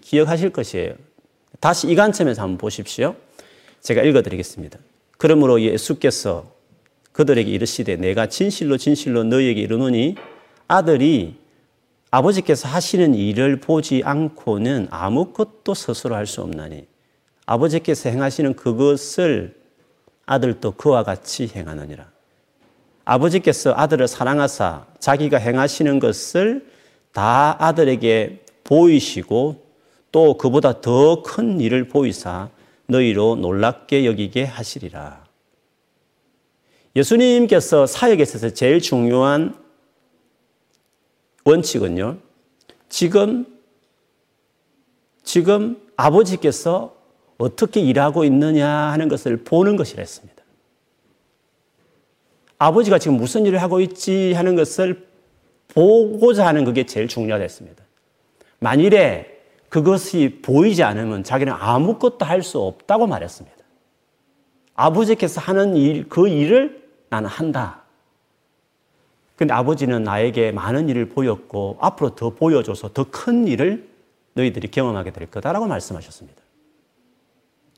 기억하실 0.00 0.50
것이에요. 0.50 0.94
다시 1.60 1.88
이 1.88 1.94
관점에서 1.94 2.42
한번 2.42 2.58
보십시오. 2.58 3.14
제가 3.82 4.02
읽어드리겠습니다. 4.02 4.78
그러므로 5.18 5.60
예수께서 5.60 6.52
그들에게 7.12 7.50
이르시되 7.50 7.96
내가 7.96 8.26
진실로 8.26 8.76
진실로 8.76 9.24
너희에게 9.24 9.60
이르노니 9.60 10.14
아들이 10.68 11.36
아버지께서 12.10 12.68
하시는 12.68 13.14
일을 13.14 13.60
보지 13.60 14.02
않고는 14.04 14.88
아무것도 14.90 15.74
스스로 15.74 16.14
할 16.14 16.26
수 16.26 16.40
없나니 16.42 16.86
아버지께서 17.46 18.08
행하시는 18.10 18.54
그것을 18.54 19.56
아들도 20.26 20.72
그와 20.72 21.02
같이 21.02 21.50
행하느니라. 21.54 22.08
아버지께서 23.04 23.74
아들을 23.76 24.06
사랑하사 24.06 24.86
자기가 25.00 25.38
행하시는 25.38 25.98
것을 25.98 26.66
다 27.12 27.56
아들에게 27.58 28.44
보이시고 28.62 29.64
또 30.12 30.36
그보다 30.36 30.80
더 30.80 31.22
큰 31.24 31.60
일을 31.60 31.88
보이사 31.88 32.48
너희로 32.90 33.36
놀랍게 33.36 34.04
여기게 34.04 34.44
하시리라. 34.44 35.24
예수님께서 36.96 37.86
사역에 37.86 38.22
있어서 38.22 38.50
제일 38.50 38.80
중요한 38.80 39.54
원칙은요. 41.44 42.18
지금 42.88 43.46
지금 45.22 45.80
아버지께서 45.96 46.96
어떻게 47.38 47.80
일하고 47.80 48.24
있느냐 48.24 48.68
하는 48.68 49.08
것을 49.08 49.44
보는 49.44 49.76
것이라 49.76 50.00
했습니다. 50.00 50.42
아버지가 52.58 52.98
지금 52.98 53.16
무슨 53.16 53.46
일을 53.46 53.62
하고 53.62 53.80
있지 53.80 54.32
하는 54.34 54.56
것을 54.56 55.08
보고자 55.68 56.46
하는 56.46 56.64
그게 56.64 56.84
제일 56.84 57.08
중요하겠습니다. 57.08 57.82
만일에 58.58 59.39
그것이 59.70 60.40
보이지 60.42 60.82
않으면 60.82 61.24
자기는 61.24 61.52
아무것도 61.52 62.26
할 62.26 62.42
수 62.42 62.58
없다고 62.60 63.06
말했습니다. 63.06 63.56
아버지께서 64.74 65.40
하는 65.40 65.76
일, 65.76 66.08
그 66.08 66.28
일을 66.28 66.86
나는 67.08 67.28
한다. 67.28 67.82
근데 69.36 69.54
아버지는 69.54 70.02
나에게 70.04 70.52
많은 70.52 70.88
일을 70.90 71.08
보였고 71.08 71.78
앞으로 71.80 72.14
더 72.14 72.30
보여줘서 72.30 72.92
더 72.92 73.04
큰 73.10 73.46
일을 73.46 73.88
너희들이 74.34 74.70
경험하게 74.70 75.12
될 75.12 75.30
거다라고 75.30 75.66
말씀하셨습니다. 75.66 76.40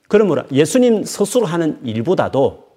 그러므로 0.08 0.44
예수님 0.50 1.04
스스로 1.04 1.46
하는 1.46 1.78
일보다도 1.84 2.68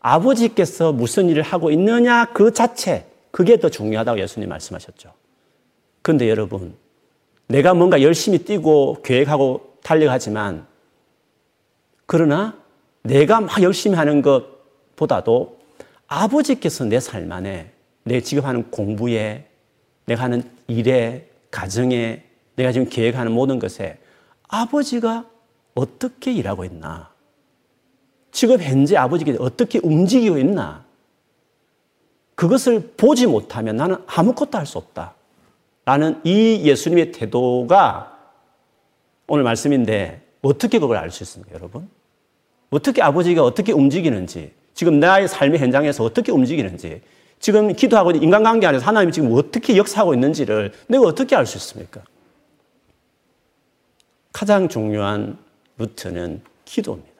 아버지께서 0.00 0.92
무슨 0.92 1.28
일을 1.28 1.42
하고 1.42 1.70
있느냐 1.70 2.26
그 2.32 2.52
자체, 2.52 3.06
그게 3.30 3.58
더 3.60 3.68
중요하다고 3.68 4.18
예수님 4.20 4.48
말씀하셨죠. 4.48 5.12
근데 6.02 6.28
여러분, 6.28 6.74
내가 7.50 7.74
뭔가 7.74 8.00
열심히 8.00 8.38
뛰고 8.38 9.02
계획하고 9.02 9.74
달려가지만, 9.82 10.66
그러나 12.06 12.56
내가 13.02 13.40
막 13.40 13.60
열심히 13.60 13.96
하는 13.96 14.22
것보다도 14.22 15.58
아버지께서 16.06 16.84
내 16.84 17.00
삶 17.00 17.30
안에, 17.32 17.72
내 18.04 18.20
지금 18.20 18.44
하는 18.44 18.70
공부에, 18.70 19.48
내가 20.06 20.24
하는 20.24 20.48
일에, 20.68 21.28
가정에, 21.50 22.22
내가 22.54 22.70
지금 22.70 22.88
계획하는 22.88 23.32
모든 23.32 23.58
것에 23.58 23.98
아버지가 24.46 25.24
어떻게 25.74 26.32
일하고 26.32 26.64
있나? 26.64 27.10
지금 28.30 28.60
현재 28.60 28.96
아버지께서 28.96 29.42
어떻게 29.42 29.80
움직이고 29.82 30.38
있나? 30.38 30.84
그것을 32.36 32.92
보지 32.96 33.26
못하면 33.26 33.76
나는 33.76 33.96
아무것도 34.06 34.56
할 34.56 34.66
수 34.66 34.78
없다. 34.78 35.14
라는 35.90 36.20
이 36.22 36.62
예수님의 36.62 37.10
태도가 37.10 38.16
오늘 39.26 39.42
말씀인데 39.42 40.22
어떻게 40.40 40.78
그걸 40.78 40.96
알 40.96 41.10
수 41.10 41.24
있습니까, 41.24 41.52
여러분? 41.56 41.88
어떻게 42.70 43.02
아버지가 43.02 43.42
어떻게 43.42 43.72
움직이는지, 43.72 44.52
지금 44.72 45.00
나의 45.00 45.26
삶의 45.26 45.58
현장에서 45.58 46.04
어떻게 46.04 46.30
움직이는지, 46.30 47.02
지금 47.40 47.74
기도하고 47.74 48.12
인간관계 48.12 48.68
안에서 48.68 48.86
하나님이 48.86 49.12
지금 49.12 49.32
어떻게 49.32 49.76
역사하고 49.76 50.14
있는지를 50.14 50.72
내가 50.86 51.02
어떻게 51.06 51.34
알 51.34 51.44
수 51.44 51.56
있습니까? 51.56 52.02
가장 54.32 54.68
중요한 54.68 55.38
루트는 55.76 56.40
기도입니다. 56.66 57.10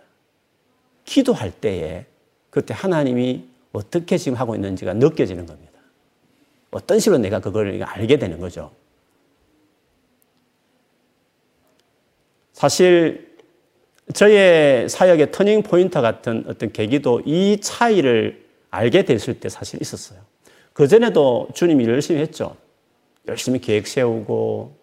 기도할 1.04 1.50
때에 1.50 2.06
그때 2.50 2.72
하나님이 2.72 3.48
어떻게 3.72 4.16
지금 4.16 4.38
하고 4.38 4.54
있는지가 4.54 4.94
느껴지는 4.94 5.46
겁니다. 5.46 5.69
어떤 6.70 6.98
식으로 6.98 7.18
내가 7.18 7.40
그걸 7.40 7.82
알게 7.82 8.18
되는 8.18 8.38
거죠. 8.38 8.70
사실 12.52 13.36
저의 14.12 14.88
사역의 14.88 15.32
터닝 15.32 15.62
포인트 15.62 16.00
같은 16.00 16.44
어떤 16.46 16.72
계기도 16.72 17.20
이 17.24 17.58
차이를 17.60 18.44
알게 18.70 19.04
됐을 19.04 19.40
때 19.40 19.48
사실 19.48 19.80
있었어요. 19.80 20.20
그 20.72 20.86
전에도 20.88 21.48
주님이 21.54 21.86
열심히 21.86 22.20
했죠. 22.20 22.56
열심히 23.28 23.60
계획 23.60 23.86
세우고, 23.86 24.76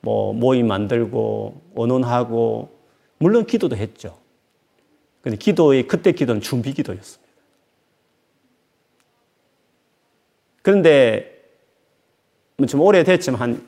뭐, 0.00 0.32
모임 0.32 0.66
만들고, 0.66 1.60
언론하고, 1.74 2.70
물론 3.18 3.46
기도도 3.46 3.76
했죠. 3.76 4.18
근데 5.22 5.36
기도의, 5.36 5.86
그때 5.86 6.12
기도는 6.12 6.40
준비 6.40 6.72
기도였습니다. 6.72 7.29
그런데, 10.62 11.42
뭐좀 12.56 12.80
오래됐지만, 12.80 13.40
한, 13.40 13.66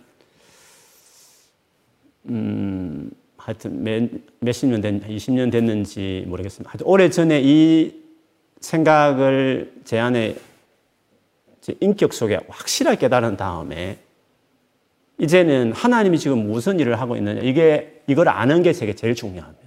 음, 2.26 3.11
하여튼 3.37 3.83
몇, 3.83 4.09
몇십 4.40 4.68
년 4.68 4.81
된, 4.81 5.00
20년 5.00 5.50
됐는지 5.50 6.24
모르겠습니다. 6.28 6.70
하여튼 6.70 6.87
오래 6.87 7.11
전에 7.11 7.40
이 7.42 8.02
생각을 8.61 9.72
제 9.85 9.98
안에 9.98 10.37
제 11.61 11.74
인격 11.81 12.12
속에 12.12 12.40
확실하게 12.48 12.98
깨달은 12.98 13.37
다음에 13.37 13.98
이제는 15.18 15.72
하나님이 15.72 16.18
지금 16.18 16.46
무슨 16.48 16.81
일을 16.81 17.00
하고 17.00 17.16
있느냐 17.16 17.40
이게 17.42 18.02
이걸 18.07 18.28
아는 18.28 18.62
게 18.62 18.72
제게 18.72 18.94
제일 18.94 19.14
중요합니다. 19.14 19.62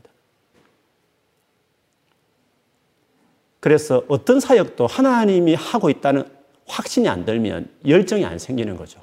그래서 3.60 4.04
어떤 4.08 4.40
사역도 4.40 4.88
하나님이 4.88 5.56
하고 5.56 5.90
있다는 5.90 6.26
확신이 6.66 7.08
안 7.08 7.26
들면 7.26 7.70
열정이 7.88 8.26
안 8.26 8.40
생기는 8.40 8.76
거죠. 8.76 9.02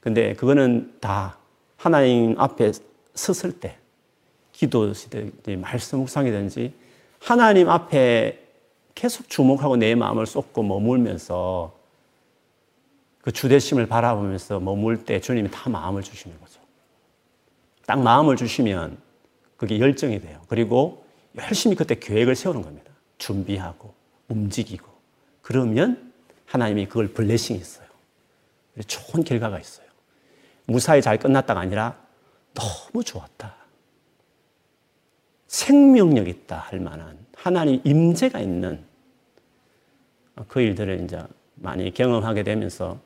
근데 0.00 0.34
그거는 0.34 0.94
다 1.00 1.38
하나님 1.76 2.38
앞에 2.38 2.72
섰을 3.14 3.60
때, 3.60 3.76
기도시든지 4.52 5.56
말씀 5.56 6.00
묵상이든지 6.00 6.72
하나님 7.20 7.68
앞에 7.68 8.44
계속 8.94 9.28
주목하고 9.28 9.76
내 9.76 9.94
마음을 9.94 10.26
쏟고 10.26 10.62
머물면서 10.64 11.72
그 13.20 13.30
주대심을 13.30 13.86
바라보면서 13.86 14.58
머물 14.58 15.04
때 15.04 15.20
주님이 15.20 15.50
다 15.50 15.70
마음을 15.70 16.02
주시는 16.02 16.40
거죠. 16.40 16.60
딱 17.86 18.00
마음을 18.00 18.36
주시면 18.36 18.98
그게 19.56 19.78
열정이 19.78 20.20
돼요. 20.20 20.40
그리고 20.48 21.04
열심히 21.36 21.76
그때 21.76 21.94
계획을 21.94 22.34
세우는 22.34 22.62
겁니다. 22.62 22.90
준비하고 23.18 23.92
움직이고 24.28 24.86
그러면 25.48 26.12
하나님이 26.44 26.88
그걸 26.88 27.08
블레싱이 27.08 27.58
있어요. 27.58 27.86
좋은 28.86 29.24
결과가 29.24 29.58
있어요. 29.58 29.86
무사히 30.66 31.00
잘 31.00 31.18
끝났다가 31.18 31.60
아니라 31.60 31.96
너무 32.52 33.02
좋았다. 33.02 33.56
생명력 35.46 36.28
있다 36.28 36.58
할 36.58 36.80
만한 36.80 37.16
하나님 37.34 37.80
임재가 37.82 38.40
있는 38.40 38.84
그 40.48 40.60
일들을 40.60 41.02
이제 41.04 41.22
많이 41.54 41.94
경험하게 41.94 42.42
되면서 42.42 43.00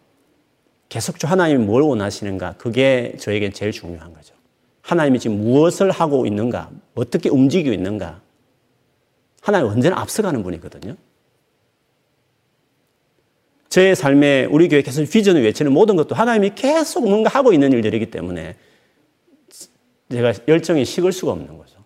계속 0.88 1.14
하나님이 1.22 1.64
뭘 1.64 1.82
원하시는가 1.82 2.54
그게 2.54 3.16
저에게 3.20 3.50
제일 3.50 3.70
중요한 3.70 4.12
거죠. 4.12 4.34
하나님이 4.80 5.20
지금 5.20 5.36
무엇을 5.44 5.92
하고 5.92 6.26
있는가, 6.26 6.72
어떻게 6.96 7.28
움직이고 7.28 7.72
있는가. 7.72 8.20
하나님 9.42 9.68
언제나 9.68 10.00
앞서가는 10.00 10.42
분이거든요. 10.42 10.96
제 13.72 13.94
삶에 13.94 14.44
우리 14.50 14.68
교회 14.68 14.82
계속 14.82 15.02
비전을 15.08 15.42
외치는 15.44 15.72
모든 15.72 15.96
것도 15.96 16.14
하나님이 16.14 16.50
계속 16.54 17.08
뭔가 17.08 17.30
하고 17.30 17.54
있는 17.54 17.72
일들이기 17.72 18.10
때문에 18.10 18.54
제가 20.10 20.34
열정이 20.46 20.84
식을 20.84 21.10
수가 21.10 21.32
없는 21.32 21.56
거죠. 21.56 21.78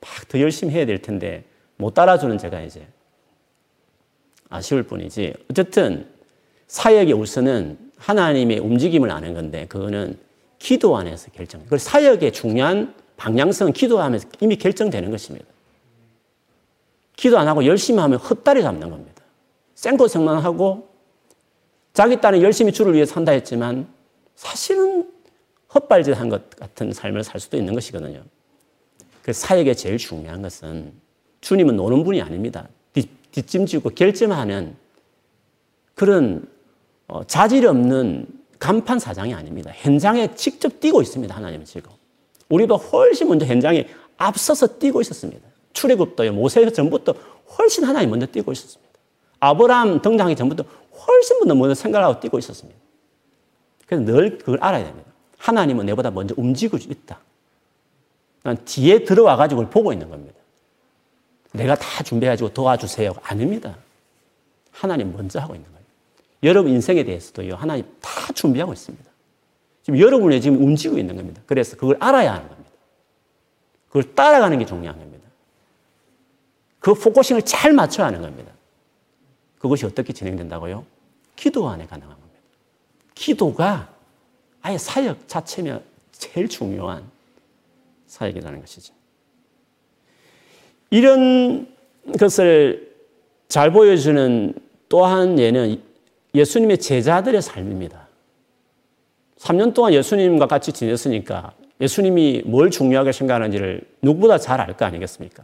막 0.00 0.26
더 0.26 0.40
열심히 0.40 0.72
해야 0.72 0.86
될 0.86 1.02
텐데 1.02 1.44
못 1.76 1.92
따라주는 1.92 2.38
제가 2.38 2.62
이제 2.62 2.86
아쉬울 4.48 4.84
뿐이지. 4.84 5.34
어쨌든 5.50 6.06
사역의 6.68 7.12
우선은 7.12 7.76
하나님의 7.98 8.60
움직임을 8.60 9.10
아는 9.10 9.34
건데 9.34 9.66
그거는 9.66 10.16
기도 10.58 10.96
안에서 10.96 11.30
결정. 11.30 11.62
그 11.68 11.76
사역의 11.76 12.32
중요한 12.32 12.94
방향성은 13.18 13.74
기도하면서 13.74 14.28
이미 14.40 14.56
결정되는 14.56 15.10
것입니다. 15.10 15.44
기도 17.16 17.38
안 17.38 17.48
하고 17.48 17.66
열심히 17.66 18.00
하면 18.00 18.18
헛다리 18.18 18.62
잡는 18.62 18.88
겁니다. 18.88 19.22
생고생만 19.74 20.38
하고 20.38 20.93
자기 21.94 22.20
딸은 22.20 22.42
열심히 22.42 22.72
주를 22.72 22.92
위해 22.92 23.06
산다 23.06 23.32
했지만 23.32 23.86
사실은 24.34 25.08
헛발질 25.72 26.14
한것 26.14 26.50
같은 26.50 26.92
삶을 26.92 27.22
살 27.22 27.40
수도 27.40 27.56
있는 27.56 27.72
것이거든요. 27.72 28.22
그 29.22 29.32
사역에 29.32 29.74
제일 29.74 29.96
중요한 29.96 30.42
것은 30.42 30.92
주님은 31.40 31.76
노는 31.76 32.04
분이 32.04 32.20
아닙니다. 32.20 32.68
뒷, 32.92 33.08
짐지고 33.46 33.90
결점하는 33.90 34.76
그런 35.94 36.48
어, 37.06 37.24
자질 37.24 37.66
없는 37.66 38.26
간판 38.58 38.98
사장이 38.98 39.34
아닙니다. 39.34 39.72
현장에 39.74 40.34
직접 40.34 40.80
뛰고 40.80 41.02
있습니다. 41.02 41.34
하나님은 41.34 41.64
지금. 41.64 41.90
우리도 42.48 42.76
훨씬 42.76 43.28
먼저 43.28 43.44
현장에 43.46 43.86
앞서서 44.16 44.78
뛰고 44.78 45.00
있었습니다. 45.00 45.46
출애굽도요, 45.72 46.32
모세 46.32 46.68
전부터 46.70 47.14
훨씬 47.58 47.84
하나님 47.84 48.10
먼저 48.10 48.26
뛰고 48.26 48.52
있었습니다. 48.52 48.84
아브라함 49.40 50.00
등장하기 50.00 50.36
전부터 50.36 50.64
훨씬 50.94 51.38
먼저 51.46 51.74
생각하고 51.74 52.20
뛰고 52.20 52.38
있었습니다. 52.38 52.78
그래서 53.86 54.04
늘 54.04 54.38
그걸 54.38 54.58
알아야 54.62 54.84
됩니다. 54.84 55.10
하나님은 55.38 55.86
내보다 55.86 56.10
먼저 56.10 56.34
움직이고 56.38 56.76
있다. 56.76 57.20
난 58.42 58.62
뒤에 58.64 59.04
들어와가지고 59.04 59.60
그걸 59.60 59.72
보고 59.72 59.92
있는 59.92 60.10
겁니다. 60.10 60.38
내가 61.52 61.74
다 61.74 62.02
준비해가지고 62.02 62.52
도와주세요. 62.52 63.14
아닙니다. 63.22 63.76
하나님 64.70 65.12
먼저 65.12 65.38
하고 65.40 65.54
있는 65.54 65.70
거예요. 65.70 65.84
여러분 66.42 66.72
인생에 66.72 67.04
대해서도요, 67.04 67.54
하나님 67.54 67.86
다 68.00 68.32
준비하고 68.32 68.72
있습니다. 68.72 69.10
지금 69.82 70.00
여러분이 70.00 70.40
지금 70.40 70.62
움직이고 70.62 70.98
있는 70.98 71.16
겁니다. 71.16 71.42
그래서 71.46 71.76
그걸 71.76 71.96
알아야 72.00 72.32
하는 72.34 72.48
겁니다. 72.48 72.70
그걸 73.88 74.14
따라가는 74.14 74.58
게 74.58 74.66
중요한 74.66 74.98
겁니다. 74.98 75.28
그 76.80 76.94
focusing을 76.94 77.42
잘 77.42 77.72
맞춰야 77.72 78.08
하는 78.08 78.20
겁니다. 78.20 78.52
그것이 79.64 79.86
어떻게 79.86 80.12
진행된다고요? 80.12 80.84
기도 81.36 81.66
안에 81.70 81.86
가능한 81.86 82.14
겁니다. 82.14 82.38
기도가 83.14 83.88
아예 84.60 84.76
사역 84.76 85.26
자체면 85.26 85.82
제일 86.12 86.50
중요한 86.50 87.02
사역이라는 88.06 88.60
것이죠. 88.60 88.92
이런 90.90 91.66
것을 92.20 92.94
잘 93.48 93.72
보여주는 93.72 94.52
또한 94.90 95.38
예는 95.38 95.80
예수님의 96.34 96.76
제자들의 96.76 97.40
삶입니다. 97.40 98.06
3년 99.38 99.72
동안 99.72 99.94
예수님과 99.94 100.46
같이 100.46 100.72
지냈으니까 100.72 101.54
예수님이 101.80 102.42
뭘 102.44 102.70
중요하게 102.70 103.12
생각하는지를 103.12 103.80
누구보다 104.02 104.36
잘 104.36 104.60
알 104.60 104.76
거 104.76 104.84
아니겠습니까? 104.84 105.42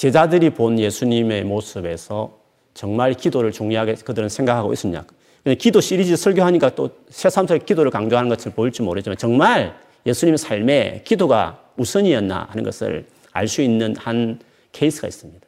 제자들이 0.00 0.48
본 0.48 0.78
예수님의 0.78 1.44
모습에서 1.44 2.38
정말 2.72 3.12
기도를 3.12 3.52
중요하게 3.52 3.96
그들은 3.96 4.30
생각하고 4.30 4.72
있었냐. 4.72 5.04
기도 5.58 5.82
시리즈 5.82 6.16
설교하니까 6.16 6.74
또 6.74 6.88
새삼스럽게 7.10 7.66
기도를 7.66 7.90
강조하는 7.90 8.30
것을 8.30 8.52
보일지 8.52 8.80
모르지만 8.80 9.18
정말 9.18 9.78
예수님의 10.06 10.38
삶에 10.38 11.02
기도가 11.04 11.62
우선이었나 11.76 12.46
하는 12.48 12.64
것을 12.64 13.04
알 13.32 13.46
수 13.46 13.60
있는 13.60 13.94
한 13.94 14.40
케이스가 14.72 15.06
있습니다. 15.06 15.46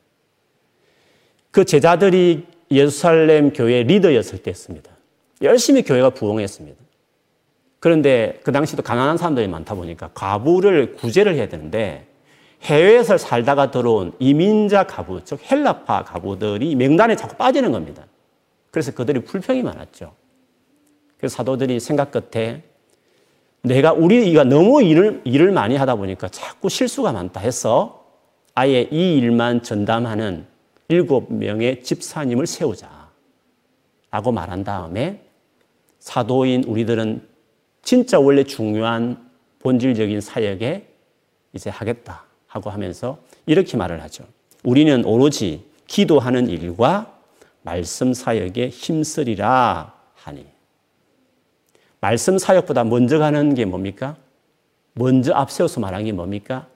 그 1.50 1.64
제자들이 1.64 2.44
예루살렘 2.70 3.54
교회 3.54 3.84
리더였을 3.84 4.42
때였습니다. 4.42 4.90
열심히 5.40 5.80
교회가 5.80 6.10
부흥했습니다. 6.10 6.78
그런데 7.80 8.38
그 8.44 8.52
당시도 8.52 8.82
가난한 8.82 9.16
사람들이 9.16 9.48
많다 9.48 9.74
보니까 9.76 10.10
과부를 10.12 10.96
구제를 10.96 11.36
해야 11.36 11.48
되는데 11.48 12.11
해외에서 12.62 13.18
살다가 13.18 13.70
들어온 13.70 14.12
이민자 14.18 14.84
가부, 14.84 15.24
즉 15.24 15.40
헬라파 15.50 16.04
가부들이 16.04 16.74
명단에 16.76 17.16
자꾸 17.16 17.36
빠지는 17.36 17.72
겁니다. 17.72 18.04
그래서 18.70 18.92
그들이 18.92 19.20
불평이 19.24 19.62
많았죠. 19.62 20.14
그래서 21.18 21.36
사도들이 21.36 21.80
생각 21.80 22.10
끝에 22.10 22.62
내가 23.62 23.92
우리가 23.92 24.44
너무 24.44 24.82
일을 24.82 25.22
일을 25.24 25.52
많이 25.52 25.76
하다 25.76 25.96
보니까 25.96 26.28
자꾸 26.28 26.68
실수가 26.68 27.12
많다 27.12 27.40
해서 27.40 28.06
아예 28.54 28.88
이 28.90 29.16
일만 29.18 29.62
전담하는 29.62 30.46
일곱 30.88 31.32
명의 31.32 31.82
집사님을 31.82 32.46
세우자. 32.46 33.10
라고 34.10 34.30
말한 34.30 34.62
다음에 34.62 35.22
사도인 35.98 36.64
우리들은 36.64 37.26
진짜 37.82 38.18
원래 38.18 38.44
중요한 38.44 39.30
본질적인 39.60 40.20
사역에 40.20 40.86
이제 41.54 41.70
하겠다. 41.70 42.24
하고 42.52 42.68
하면서 42.68 43.18
이렇게 43.46 43.78
말을 43.78 44.02
하죠. 44.02 44.24
우리는 44.62 45.04
오로지 45.06 45.64
기도하는 45.86 46.48
일과 46.48 47.18
말씀 47.62 48.12
사역에 48.12 48.68
힘쓰리라 48.68 49.94
하니. 50.14 50.46
말씀 52.00 52.36
사역보다 52.36 52.84
먼저 52.84 53.18
가는 53.18 53.54
게 53.54 53.64
뭡니까? 53.64 54.16
먼저 54.92 55.32
앞세워서 55.32 55.80
말하는 55.80 56.04
게 56.04 56.12
뭡니까? 56.12 56.68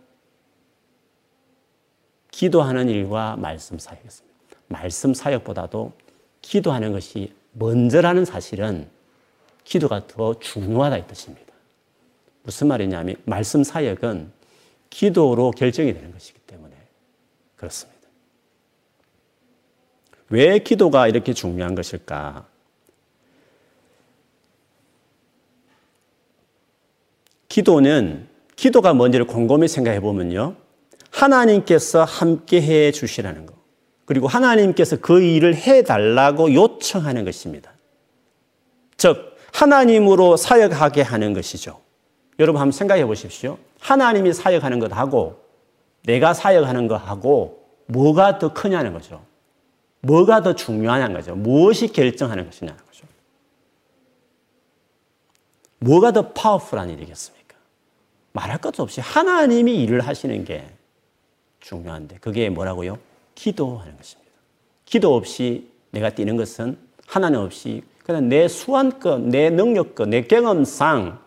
기도하는 2.31 2.89
일과 2.89 3.37
말씀 3.37 3.79
사역이었습니다. 3.79 4.37
말씀 4.69 5.13
사역보다도 5.13 5.93
기도하는 6.41 6.93
것이 6.93 7.35
먼저라는 7.53 8.25
사실은 8.25 8.89
기도가 9.65 10.07
더 10.07 10.39
중요하다 10.39 10.97
이 10.97 11.07
뜻입니다. 11.07 11.53
무슨 12.45 12.69
말이냐면 12.69 13.17
말씀 13.25 13.63
사역은 13.63 14.36
기도로 14.97 15.51
결정이 15.51 15.93
되는 15.93 16.11
것이기 16.11 16.39
때문에 16.47 16.75
그렇습니다. 17.55 18.01
왜 20.31 20.59
기도가 20.59 21.07
이렇게 21.07 21.35
중요한 21.35 21.75
것일까? 21.75 22.47
기도는 27.47 28.27
기도가 28.57 28.95
뭔지를 28.95 29.27
곰곰이 29.27 29.69
생각해 29.69 30.01
보면요. 30.01 30.57
하나님께서 31.11 32.05
함께 32.05 32.63
해 32.63 32.91
주시라는 32.91 33.45
거. 33.45 33.53
그리고 34.07 34.29
하나님께서 34.29 34.97
그 34.97 35.21
일을 35.21 35.57
해 35.57 35.83
달라고 35.83 36.55
요청하는 36.55 37.27
것입니다. 37.27 37.71
즉 38.97 39.37
하나님으로 39.53 40.39
사역하게 40.39 41.03
하는 41.03 41.35
것이죠. 41.35 41.86
여러분 42.39 42.61
한번 42.61 42.73
생각해 42.73 43.07
보십시오. 43.07 43.59
하나님이 43.81 44.33
사역하는 44.33 44.79
것하고 44.79 45.43
내가 46.03 46.35
사역하는 46.35 46.89
것하고 46.89 47.67
뭐가 47.87 48.39
더 48.39 48.53
크냐는 48.53 48.93
거죠. 48.93 49.25
뭐가 50.03 50.43
더 50.43 50.55
중요하냐는 50.55 51.15
거죠. 51.15 51.35
무엇이 51.35 51.89
결정하는 51.89 52.45
것이냐는 52.47 52.79
거죠. 52.87 53.07
뭐가 55.79 56.13
더 56.13 56.33
파워풀한 56.33 56.91
일이겠습니까? 56.91 57.57
말할 58.33 58.59
것도 58.59 58.83
없이 58.83 59.01
하나님이 59.01 59.83
일을 59.83 60.01
하시는 60.01 60.45
게 60.45 60.69
중요한데 61.61 62.19
그게 62.21 62.51
뭐라고요? 62.51 62.99
기도하는 63.35 63.97
것입니다. 63.97 64.31
기도 64.85 65.17
없이 65.17 65.71
내가 65.91 66.11
뛰는 66.11 66.37
것은 66.37 66.79
하나님 67.07 67.41
없이 67.41 67.83
그냥 68.05 68.29
내 68.29 68.47
수완껏, 68.47 69.21
내 69.21 69.51
능력껏, 69.51 70.09
내 70.09 70.23
경험상 70.23 71.19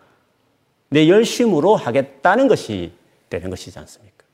내 0.90 1.08
열심으로 1.08 1.76
하겠다는 1.76 2.48
것이 2.48 2.92
되는 3.28 3.48
것이지 3.48 3.78
않습니까? 3.78 4.24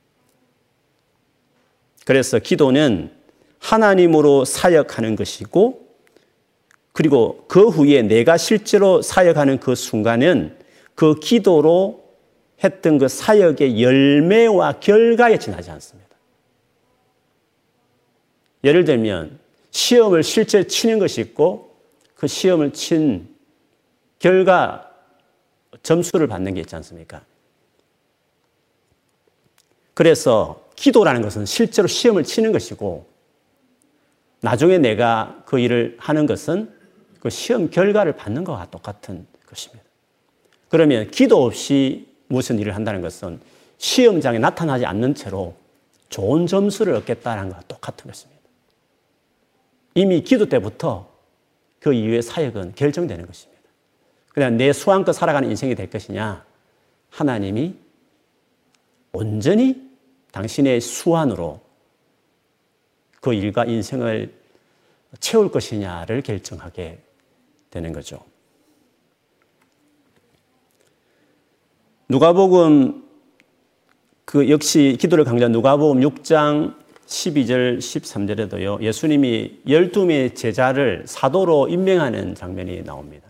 그래서 2.05 2.39
기도는 2.39 3.11
하나님으로 3.59 4.45
사역하는 4.45 5.15
것이고 5.15 5.87
그리고 6.93 7.45
그 7.47 7.67
후에 7.67 8.01
내가 8.01 8.37
실제로 8.37 9.01
사역하는 9.01 9.59
그 9.59 9.75
순간은 9.75 10.57
그 10.95 11.19
기도로 11.19 12.03
했던 12.63 12.97
그 12.97 13.07
사역의 13.07 13.83
열매와 13.83 14.79
결과에 14.79 15.37
지나지 15.37 15.69
않습니다. 15.69 16.07
예를 18.63 18.83
들면 18.83 19.39
시험을 19.69 20.23
실제 20.23 20.65
치는 20.65 20.97
것이 20.97 21.21
있고 21.21 21.75
그 22.15 22.25
시험을 22.25 22.73
친 22.73 23.29
결과 24.17 24.86
점수를 25.87 26.27
받는 26.27 26.53
게 26.53 26.59
있지 26.59 26.75
않습니까? 26.75 27.23
그래서 29.93 30.67
기도라는 30.75 31.21
것은 31.21 31.45
실제로 31.45 31.87
시험을 31.87 32.25
치는 32.25 32.51
것이고 32.51 33.07
나중에 34.41 34.79
내가 34.79 35.41
그 35.45 35.59
일을 35.59 35.95
하는 35.97 36.25
것은 36.25 36.75
그 37.21 37.29
시험 37.29 37.69
결과를 37.69 38.17
받는 38.17 38.43
것과 38.43 38.69
똑같은 38.69 39.25
것입니다. 39.47 39.85
그러면 40.67 41.09
기도 41.09 41.45
없이 41.45 42.09
무슨 42.27 42.59
일을 42.59 42.75
한다는 42.75 43.01
것은 43.01 43.39
시험장에 43.77 44.39
나타나지 44.39 44.85
않는 44.85 45.15
채로 45.15 45.55
좋은 46.09 46.47
점수를 46.47 46.95
얻겠다는 46.95 47.47
것과 47.49 47.63
똑같은 47.69 48.07
것입니다. 48.07 48.41
이미 49.95 50.21
기도 50.21 50.47
때부터 50.49 51.09
그 51.79 51.93
이후의 51.93 52.21
사역은 52.21 52.75
결정되는 52.75 53.25
것입니다. 53.25 53.56
그냥 54.37 54.55
내 54.55 54.71
수완껏 54.71 55.15
살아가는 55.15 55.49
인생이 55.49 55.73
될 55.73 55.89
것이냐, 55.89 56.45
하나님이 57.09 57.73
온전히 59.11 59.89
당신의 60.31 60.79
수완으로 60.79 61.59
그 63.19 63.33
일과 63.33 63.65
인생을 63.65 64.31
채울 65.19 65.49
것이냐를 65.49 66.21
결정하게 66.21 66.99
되는 67.71 67.91
거죠. 67.91 68.19
누가복음 72.07 73.07
그 74.23 74.51
역시 74.51 74.97
기도를 74.99 75.23
강조한 75.23 75.51
누가복음 75.51 76.01
6장 76.01 76.75
12절 77.07 77.79
13절에도요. 77.79 78.83
예수님이 78.83 79.61
12명의 79.65 80.35
제자를 80.35 81.05
사도로 81.07 81.69
임명하는 81.69 82.35
장면이 82.35 82.83
나옵니다. 82.83 83.26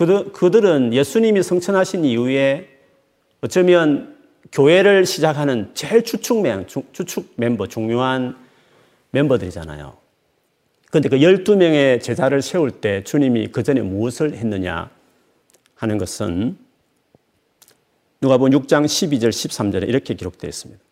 그들, 0.00 0.32
그들은 0.32 0.94
예수님이 0.94 1.42
성천하신 1.42 2.06
이후에 2.06 2.70
어쩌면 3.42 4.16
교회를 4.50 5.04
시작하는 5.04 5.72
제일 5.74 6.02
추축 6.04 6.40
멤, 6.40 6.66
추축 6.66 7.34
멤버, 7.36 7.66
중요한 7.66 8.34
멤버들이잖아요. 9.10 9.94
그런데 10.88 11.10
그 11.10 11.18
12명의 11.18 12.00
제자를 12.00 12.40
세울 12.40 12.70
때 12.70 13.04
주님이 13.04 13.48
그 13.48 13.62
전에 13.62 13.82
무엇을 13.82 14.32
했느냐 14.32 14.88
하는 15.74 15.98
것은 15.98 16.56
누가 18.22 18.38
본 18.38 18.52
6장 18.52 18.86
12절 18.86 19.28
13절에 19.28 19.86
이렇게 19.86 20.14
기록되어 20.14 20.48
있습니다. 20.48 20.82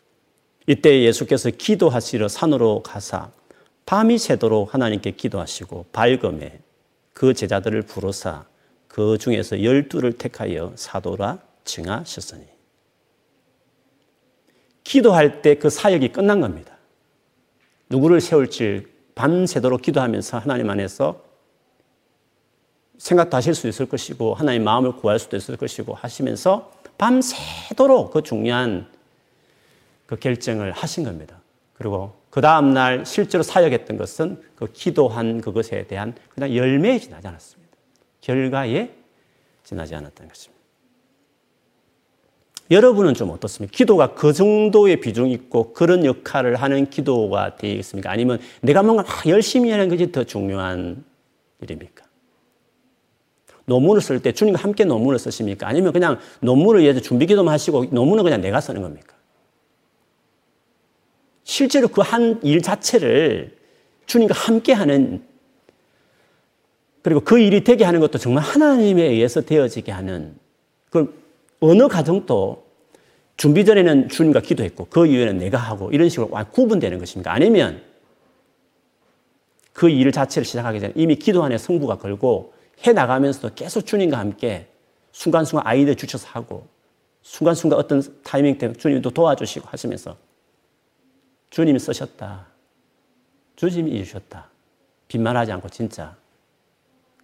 이때 0.67 1.03
예수께서 1.05 1.49
기도하시러 1.49 2.29
산으로 2.29 2.83
가사 2.83 3.31
밤이 3.87 4.19
새도록 4.19 4.75
하나님께 4.75 5.13
기도하시고 5.13 5.87
밝음에 5.93 6.61
그 7.15 7.33
제자들을 7.33 7.81
부르사 7.83 8.45
그 8.99 9.17
중에서 9.17 9.63
열두를 9.63 10.15
택하여 10.15 10.73
사도라 10.75 11.39
칭하셨으니 11.65 12.45
기도할 14.83 15.41
때 15.41 15.55
그 15.55 15.71
사역이 15.71 16.09
끝난 16.09 16.41
겁니다. 16.41 16.77
누구를 17.91 18.21
세울지 18.21 18.89
밤새도록 19.15 19.83
기도하면서 19.83 20.39
하나님 20.39 20.69
안에서 20.69 21.23
생각도 22.97 23.37
하실 23.37 23.55
수 23.55 23.69
있을 23.69 23.87
것이고 23.87 24.35
하나님 24.35 24.65
마음을 24.65 24.97
구할 24.97 25.21
수도 25.21 25.37
있을 25.37 25.57
것이고 25.57 25.95
하시면서 25.95 26.73
밤새도록 26.99 28.11
그 28.11 28.23
중요한 28.23 28.89
그 30.07 30.17
결정을 30.17 30.73
하신 30.73 31.05
겁니다. 31.05 31.41
그리고 31.75 32.15
그 32.31 32.41
다음날 32.41 33.07
실제로 33.07 33.45
사역했던 33.45 33.97
것은 33.97 34.43
그 34.57 34.67
기도한 34.73 35.41
그것에 35.41 35.87
대한 35.87 36.17
그냥 36.35 36.53
열매에 36.53 36.99
지나지 36.99 37.29
않았습니다. 37.29 37.68
결과에 38.21 38.91
지나지 39.65 39.95
않았던 39.95 40.29
것입니다. 40.29 40.59
여러분은 42.71 43.15
좀 43.15 43.31
어떻습니까? 43.31 43.75
기도가 43.75 44.15
그 44.15 44.33
정도의 44.33 45.01
비중 45.01 45.31
있고 45.31 45.73
그런 45.73 46.05
역할을 46.05 46.57
하는 46.57 46.91
기도가 46.91 47.57
되겠습니까? 47.57 48.11
아니면 48.11 48.39
내가 48.61 48.83
뭔가 48.83 49.05
열심히 49.27 49.71
하는 49.71 49.89
것이 49.89 50.13
더 50.13 50.25
중요한 50.25 51.05
일입니까? 51.63 52.05
논문을 53.65 54.03
쓸 54.03 54.21
때 54.21 54.33
주님과 54.33 54.63
함께 54.63 54.85
논문을 54.85 55.19
쓰십니까? 55.19 55.67
아니면 55.67 55.93
그냥 55.93 56.19
논문을 56.41 56.83
위해서 56.83 57.01
준비 57.01 57.27
기도만 57.27 57.53
하시고 57.53 57.87
논문은 57.87 58.25
그냥 58.25 58.41
내가 58.41 58.61
쓰는 58.61 58.83
겁니까? 58.83 59.15
실제로 61.45 61.89
그 61.89 62.03
한 62.03 62.41
일 62.43 62.61
자체를 62.61 63.57
주님과 64.07 64.35
함께 64.35 64.73
하는 64.75 65.23
그리고 67.03 67.21
그 67.21 67.39
일이 67.39 67.65
되게 67.65 67.85
하는 67.85 68.01
것도 68.01 68.19
정말 68.19 68.43
하나님에 68.45 69.03
의해서 69.03 69.41
되어지게 69.41 69.93
하는 69.93 70.37
그 70.91 71.15
어느 71.61 71.89
가정도 71.89 72.65
준비 73.37 73.65
전에는 73.65 74.09
주님과 74.09 74.41
기도했고 74.41 74.87
그 74.91 75.07
이후에는 75.07 75.39
내가 75.39 75.59
하고 75.59 75.91
이런 75.93 76.09
식으로 76.09 76.29
구분되는 76.29 76.99
것입니까? 76.99 77.33
아니면 77.33 77.83
그 79.79 79.89
일 79.89 80.11
자체를 80.11 80.45
시작하기 80.45 80.81
전에 80.81 80.93
이미 80.97 81.15
기도 81.15 81.45
안에 81.45 81.57
성부가 81.57 81.99
걸고 81.99 82.53
해 82.85 82.93
나가면서도 82.93 83.55
계속 83.55 83.87
주님과 83.87 84.19
함께 84.19 84.67
순간순간 85.13 85.65
아이들 85.65 85.95
주셔서 85.95 86.27
하고 86.31 86.67
순간순간 87.23 87.79
어떤 87.79 88.03
타이밍 88.25 88.59
때문에 88.59 88.77
주님도 88.77 89.11
도와주시고 89.11 89.69
하시면서 89.69 90.17
주님이 91.51 91.79
쓰셨다. 91.79 92.47
주님이 93.55 93.93
이루셨다. 93.93 94.51
빈말하지 95.07 95.53
않고 95.53 95.69
진짜. 95.69 96.17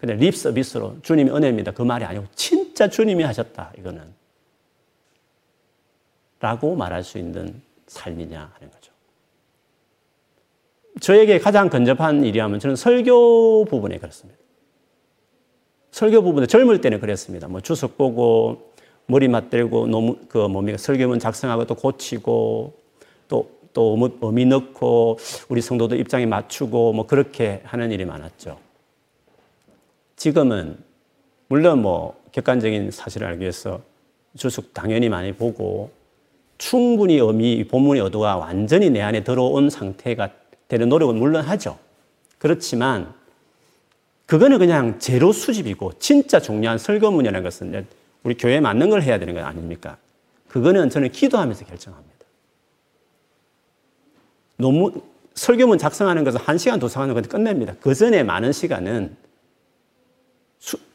근데 0.05 0.23
립 0.23 0.37
서비스로 0.37 0.97
주님이 1.01 1.31
은혜입니다. 1.31 1.73
그 1.73 1.81
말이 1.81 2.05
아니고 2.05 2.27
진짜 2.35 2.89
주님이 2.91 3.25
하셨다. 3.25 3.73
이거는. 3.79 4.03
라고 6.41 6.77
말할 6.77 7.03
수 7.03 7.17
있는 7.17 7.63
삶이냐 7.87 8.53
하는 8.53 8.71
거죠. 8.71 8.93
저에게 11.01 11.39
가장 11.39 11.71
근접한 11.71 12.23
일이라면 12.23 12.61
저는 12.61 12.77
설교 12.77 13.65
부분에 13.65 13.97
그렇습니다. 13.97 14.39
설교 15.91 16.23
부분에 16.23 16.49
젊을 16.49 16.83
때는 16.83 17.01
그랬습니다. 17.01 17.49
뭐 17.49 17.63
주석 17.63 17.97
보고 17.97 18.75
머리 19.07 19.27
맞대고 19.27 19.87
너무 19.87 20.19
그 20.29 20.37
뭡니까 20.37 20.77
설교문 20.77 21.19
작성하고 21.19 21.65
또 21.65 21.75
고치고 21.77 22.75
또또 23.29 24.17
어미 24.21 24.45
넣고 24.45 25.19
우리 25.49 25.63
성도들 25.63 25.99
입장에 25.99 26.27
맞추고 26.27 26.93
뭐 26.93 27.07
그렇게 27.07 27.63
하는 27.65 27.91
일이 27.91 28.05
많았죠. 28.05 28.64
지금은 30.25 30.79
물론 31.49 31.83
뭐 31.83 32.19
객관적인 32.33 32.91
사실을 32.91 33.27
알기 33.27 33.43
위해서 33.43 33.83
주석 34.39 34.73
당연히 34.73 35.11
많이 35.11 35.35
보고 35.35 35.91
충분히 36.57 37.17
의미, 37.19 37.69
본문의 37.69 38.03
의도가 38.03 38.39
완전히 38.39 38.89
내 38.89 39.03
안에 39.03 39.23
들어온 39.23 39.69
상태가 39.69 40.31
되는 40.67 40.89
노력은 40.89 41.17
물론 41.17 41.45
하죠. 41.45 41.79
그렇지만 42.39 43.13
그거는 44.25 44.57
그냥 44.57 44.99
제로 44.99 45.31
수집이고 45.31 45.99
진짜 45.99 46.41
중요한 46.41 46.79
설교문이라는 46.79 47.43
것은 47.43 47.87
우리 48.23 48.35
교회에 48.35 48.61
맞는 48.61 48.89
걸 48.89 49.03
해야 49.03 49.19
되는 49.19 49.35
거 49.35 49.41
아닙니까? 49.41 49.99
그거는 50.49 50.89
저는 50.89 51.13
기도하면서 51.13 51.67
결정합니다. 51.67 52.15
너무 54.57 54.91
설교문 55.35 55.77
작성하는 55.77 56.25
것은 56.25 56.41
한 56.41 56.57
시간 56.57 56.81
것 56.81 57.29
끝냅니다. 57.29 57.75
그 57.83 57.95
전에 57.95 58.23
많은 58.23 58.53
시간은 58.53 59.23
수, 59.24 59.24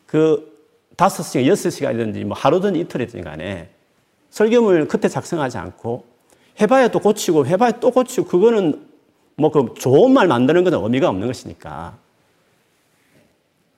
그 0.09 0.57
다섯 0.95 1.21
시간, 1.21 1.45
여섯 1.45 1.69
시간이든지 1.69 2.23
뭐 2.23 2.35
하루든 2.35 2.75
이틀이든 2.75 3.21
간에 3.21 3.69
설교문을 4.31 4.87
그때 4.87 5.07
작성하지 5.07 5.59
않고 5.59 6.03
해봐야 6.59 6.87
또 6.87 6.99
고치고 6.99 7.45
해봐야 7.45 7.73
또 7.73 7.91
고치고 7.91 8.27
그거는 8.27 8.87
뭐 9.37 9.51
그 9.51 9.75
좋은 9.77 10.11
말 10.11 10.27
만드는 10.27 10.63
것은 10.63 10.83
의미가 10.83 11.09
없는 11.09 11.27
것이니까 11.27 11.95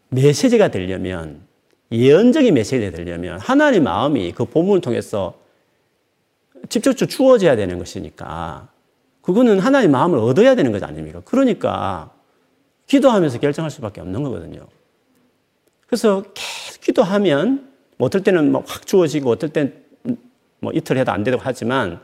메시지가 0.07 0.69
되려면 0.69 1.41
예언적인 1.91 2.53
메시지가 2.53 2.91
되려면 2.91 3.37
하나님 3.37 3.83
마음이 3.83 4.31
그 4.31 4.45
본문을 4.45 4.79
통해서 4.79 5.35
직접적으로 6.69 7.09
주어져야 7.09 7.57
되는 7.57 7.77
것이니까 7.77 8.69
그거는 9.21 9.59
하나님 9.59 9.91
마음을 9.91 10.17
얻어야 10.17 10.55
되는 10.55 10.71
것 10.71 10.81
아닙니까? 10.81 11.21
그러니까 11.25 12.09
기도하면서 12.87 13.39
결정할 13.39 13.69
수밖에 13.69 13.99
없는 13.99 14.23
거거든요. 14.23 14.65
그래서 15.91 16.23
계속 16.33 16.79
기도하면 16.79 17.69
뭐 17.97 18.05
어떨 18.05 18.23
때는 18.23 18.53
뭐확 18.53 18.87
주어지고 18.87 19.31
어떨 19.31 19.49
때는 19.49 19.73
뭐 20.61 20.71
이틀 20.71 20.97
해도 20.97 21.11
안 21.11 21.25
되고 21.25 21.37
하지만 21.41 21.99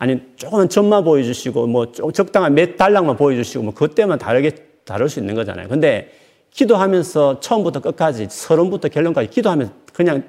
아니 0.00 0.20
조금만 0.34 0.68
점만 0.68 1.04
보여주시고 1.04 1.68
뭐 1.68 1.92
적당한 1.92 2.54
몇 2.54 2.76
달락만 2.76 3.16
보여주시고 3.16 3.62
뭐 3.62 3.72
그때만 3.72 4.18
다르게 4.18 4.50
다룰 4.84 5.08
수 5.08 5.20
있는 5.20 5.36
거잖아요. 5.36 5.68
근데 5.68 6.12
기도하면서 6.50 7.38
처음부터 7.38 7.78
끝까지 7.82 8.26
서론부터 8.28 8.88
결론까지 8.88 9.30
기도하면서 9.30 9.72
그냥 9.92 10.24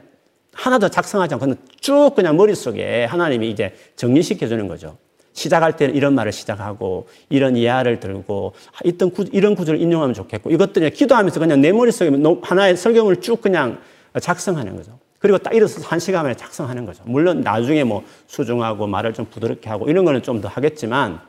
하나도 0.54 0.90
작성하지 0.90 1.34
않고 1.34 1.56
쭉 1.82 2.12
그냥 2.16 2.38
머릿속에 2.38 3.06
하나님이 3.06 3.50
이제 3.50 3.74
정리시켜 3.96 4.48
주는 4.48 4.68
거죠. 4.68 4.96
시작할 5.39 5.78
때는 5.78 5.95
이런 5.95 6.13
말을 6.15 6.32
시작하고 6.34 7.08
이런 7.30 7.56
이하를 7.56 7.99
들고 8.02 8.54
있던 8.84 9.12
구, 9.12 9.25
이런 9.32 9.56
구절을 9.56 9.80
인용하면 9.80 10.13
좋겠고 10.13 10.52
이것들이 10.52 10.91
기도하면서 10.91 11.39
그냥 11.39 11.62
내 11.62 11.71
머릿속에 11.71 12.12
하나의 12.41 12.75
설경을 12.75 13.21
쭉 13.21 13.41
그냥 13.41 13.80
작성하는 14.19 14.75
거죠. 14.75 14.99
그리고 15.19 15.38
딱 15.38 15.54
일어서서 15.54 15.88
한 15.88 15.99
시간 15.99 16.23
만에 16.23 16.36
작성하는 16.36 16.86
거죠. 16.86 17.04
물론 17.06 17.41
나중에 17.41 17.84
뭐 17.86 18.04
수중하고 18.28 18.88
말을 18.88 19.13
좀 19.13 19.25
부드럽게 19.25 19.69
하고 19.69 19.89
이런 19.89 20.04
거는 20.06 20.21
좀 20.23 20.41
더 20.41 20.47
하겠지만 20.49 21.19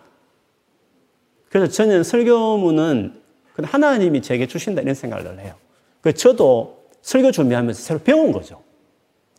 그래서 1.49 1.71
저는 1.71 2.03
설교문은 2.03 3.21
하나님이 3.63 4.23
제게 4.23 4.47
주신다 4.47 4.83
이런 4.83 4.95
생각을 4.95 5.39
해요. 5.41 5.55
그래서 6.01 6.19
저도 6.19 6.81
설교 7.03 7.31
준비하면서 7.31 7.81
새로 7.81 8.01
배운 8.01 8.33
거죠. 8.33 8.63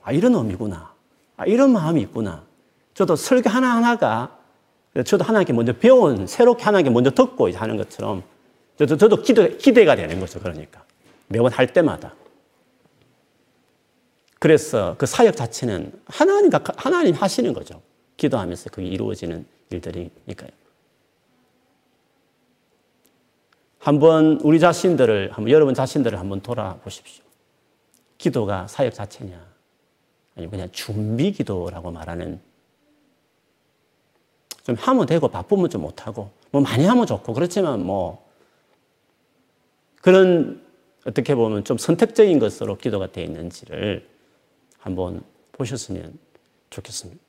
아, 0.04 0.12
이런 0.12 0.36
의미구나. 0.36 0.94
아, 1.38 1.46
이런 1.46 1.72
마음이 1.72 2.02
있구나. 2.02 2.44
저도 2.94 3.16
설교 3.16 3.50
하나하나가 3.50 4.41
저도 5.06 5.24
하나님께 5.24 5.54
먼저 5.54 5.74
배운, 5.74 6.28
새롭게 6.28 6.64
하나님께 6.64 6.90
먼저 6.90 7.12
듣고 7.12 7.50
하는 7.56 7.78
것처럼 7.78 8.24
저도, 8.78 8.98
저도 8.98 9.22
기대, 9.22 9.56
기대가 9.58 9.96
되는 9.96 10.20
거죠. 10.20 10.40
그러니까. 10.40 10.84
매번 11.28 11.52
할 11.52 11.72
때마다. 11.72 12.14
그래서 14.40 14.96
그 14.98 15.06
사역 15.06 15.36
자체는 15.38 15.94
하나님, 16.06 16.50
하나님 16.78 17.14
하시는 17.14 17.54
거죠. 17.54 17.82
기도하면서 18.18 18.72
그게 18.72 18.88
이루어지는 18.88 19.46
일들이니까요. 19.70 20.50
한번 23.80 24.40
우리 24.44 24.60
자신들을, 24.60 25.32
한번 25.32 25.50
여러분 25.52 25.74
자신들을 25.74 26.20
한번 26.20 26.42
돌아보십시오. 26.42 27.24
기도가 28.18 28.68
사역 28.68 28.94
자체냐? 28.94 29.40
아니면 30.36 30.52
그냥 30.52 30.70
준비 30.72 31.32
기도라고 31.32 31.92
말하는 31.92 32.40
좀 34.64 34.76
하면 34.76 35.06
되고 35.06 35.28
바쁘면 35.28 35.70
좀 35.70 35.82
못하고 35.82 36.32
뭐 36.52 36.62
많이 36.62 36.86
하면 36.86 37.06
좋고 37.06 37.34
그렇지만 37.34 37.86
뭐 37.86 38.26
그런 40.02 40.62
어떻게 41.06 41.36
보면 41.36 41.64
좀 41.64 41.78
선택적인 41.78 42.40
것으로 42.40 42.78
기도가 42.78 43.12
되어 43.12 43.24
있는지를 43.24 44.08
한번 44.80 45.24
보셨으면 45.54 46.18
좋겠습니다. 46.70 47.20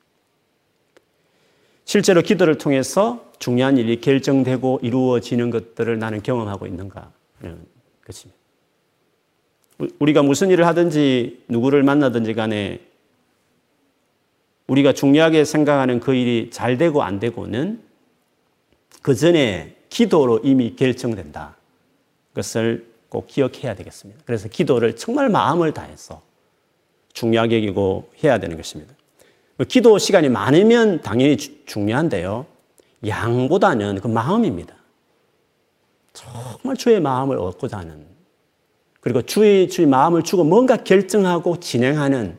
실제로 1.85 2.21
기도를 2.21 2.57
통해서 2.57 3.31
중요한 3.39 3.77
일이 3.77 3.99
결정되고 3.99 4.79
이루어지는 4.83 5.49
것들을 5.49 5.99
나는 5.99 6.23
경험하고 6.23 6.65
있는가 6.65 7.11
하는 7.39 7.65
것입니다. 8.05 8.39
우리가 9.99 10.23
무슨 10.23 10.49
일을 10.49 10.65
하든지 10.65 11.43
누구를 11.49 11.83
만나든지 11.83 12.35
간에 12.35 12.79
우리가 14.67 14.93
중요하게 14.93 15.45
생각하는 15.45 15.99
그 15.99 16.13
일이 16.13 16.49
잘 16.51 16.77
되고 16.77 17.03
안 17.03 17.19
되고는 17.19 17.81
그 19.01 19.15
전에 19.15 19.75
기도로 19.89 20.39
이미 20.43 20.75
결정된다. 20.75 21.55
그것을 22.29 22.87
꼭 23.09 23.27
기억해야 23.27 23.75
되겠습니다. 23.75 24.21
그래서 24.25 24.47
기도를 24.47 24.95
정말 24.95 25.29
마음을 25.29 25.73
다해서 25.73 26.21
중요하게 27.13 27.57
여기고 27.57 28.09
해야 28.23 28.39
되는 28.39 28.57
것입니다. 28.57 28.93
기도 29.67 29.99
시간이 29.99 30.29
많으면 30.29 31.01
당연히 31.01 31.37
중요한데요. 31.37 32.47
양보다는 33.05 33.99
그 34.01 34.07
마음입니다. 34.07 34.73
정말 36.13 36.75
주의 36.75 36.99
마음을 36.99 37.37
얻고자 37.37 37.77
하는 37.77 38.05
그리고 38.99 39.21
주의 39.21 39.67
주의 39.67 39.87
마음을 39.87 40.23
주고 40.23 40.43
뭔가 40.43 40.77
결정하고 40.77 41.59
진행하는 41.59 42.37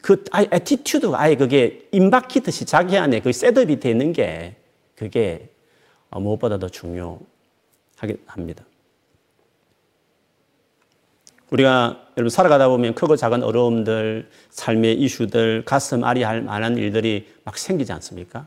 그 0.00 0.24
아예 0.30 0.48
attitude가 0.50 1.20
아예 1.20 1.34
그게 1.34 1.88
인박히듯이 1.92 2.64
자기 2.64 2.96
안에 2.96 3.20
그 3.20 3.32
setup이 3.32 3.80
되는 3.80 4.12
게 4.12 4.56
그게 4.96 5.48
무엇보다 6.10 6.58
더 6.58 6.68
중요하게 6.68 8.16
합니다. 8.26 8.64
우리가 11.50 12.06
여러분 12.16 12.30
살아가다 12.30 12.68
보면 12.68 12.94
크고 12.94 13.16
작은 13.16 13.42
어려움들, 13.42 14.28
삶의 14.50 14.98
이슈들, 15.00 15.64
가슴 15.64 16.02
아리할 16.04 16.42
만한 16.42 16.76
일들이 16.78 17.28
막 17.44 17.58
생기지 17.58 17.92
않습니까? 17.92 18.46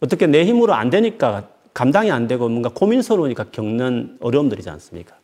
어떻게 0.00 0.26
내 0.26 0.44
힘으로 0.44 0.74
안 0.74 0.90
되니까 0.90 1.48
감당이 1.74 2.10
안 2.12 2.28
되고 2.28 2.48
뭔가 2.48 2.68
고민스러우니까 2.68 3.50
겪는 3.50 4.18
어려움들이지 4.20 4.70
않습니까? 4.70 5.16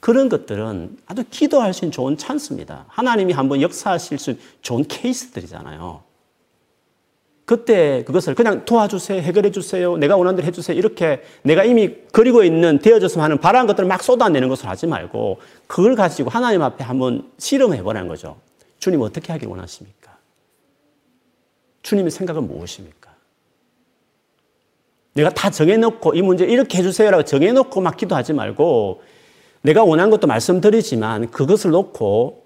그런 0.00 0.28
것들은 0.28 0.98
아주 1.06 1.24
기도할 1.30 1.72
수 1.72 1.84
있는 1.84 1.92
좋은 1.92 2.16
찬스입니다. 2.16 2.84
하나님이 2.88 3.32
한번 3.32 3.60
역사하실 3.60 4.18
수 4.18 4.30
있는 4.30 4.42
좋은 4.62 4.84
케이스들이잖아요. 4.86 6.02
그때 7.44 8.02
그것을 8.04 8.34
그냥 8.34 8.64
도와주세요, 8.64 9.22
해결해 9.22 9.52
주세요, 9.52 9.96
내가 9.96 10.16
원하는 10.16 10.36
대로 10.36 10.48
해주세요. 10.48 10.76
이렇게 10.76 11.22
내가 11.42 11.62
이미 11.62 11.94
그리고 12.12 12.42
있는 12.42 12.80
되어졌으면 12.80 13.24
하는 13.24 13.38
바라는 13.38 13.68
것들을 13.68 13.88
막 13.88 14.02
쏟아내는 14.02 14.48
것을 14.48 14.68
하지 14.68 14.88
말고 14.88 15.38
그걸 15.68 15.94
가지고 15.94 16.28
하나님 16.28 16.62
앞에 16.62 16.82
한번 16.82 17.30
실험해 17.38 17.82
보라는 17.84 18.08
거죠. 18.08 18.36
주님 18.80 19.00
어떻게 19.00 19.32
하길 19.32 19.48
원하십니까? 19.48 20.16
주님의 21.82 22.10
생각은 22.10 22.48
무엇입니까? 22.48 23.14
내가 25.14 25.30
다 25.30 25.48
정해놓고 25.48 26.14
이 26.14 26.22
문제 26.22 26.44
이렇게 26.44 26.78
해주세요라고 26.78 27.24
정해놓고 27.24 27.80
막 27.80 27.96
기도하지 27.96 28.32
말고 28.32 29.02
내가 29.66 29.82
원한 29.82 30.10
것도 30.10 30.28
말씀드리지만 30.28 31.30
그것을 31.32 31.72
놓고 31.72 32.44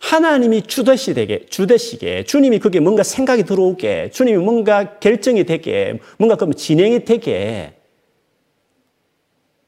하나님이 0.00 0.62
주되시 0.62 1.14
되게, 1.14 1.44
주되시게, 1.46 2.24
주님이 2.24 2.58
그게 2.60 2.78
뭔가 2.80 3.02
생각이 3.02 3.42
들어오게, 3.42 4.10
주님이 4.12 4.38
뭔가 4.38 4.98
결정이 4.98 5.44
되게, 5.44 5.98
뭔가 6.16 6.36
그러면 6.36 6.56
진행이 6.56 7.04
되게, 7.04 7.74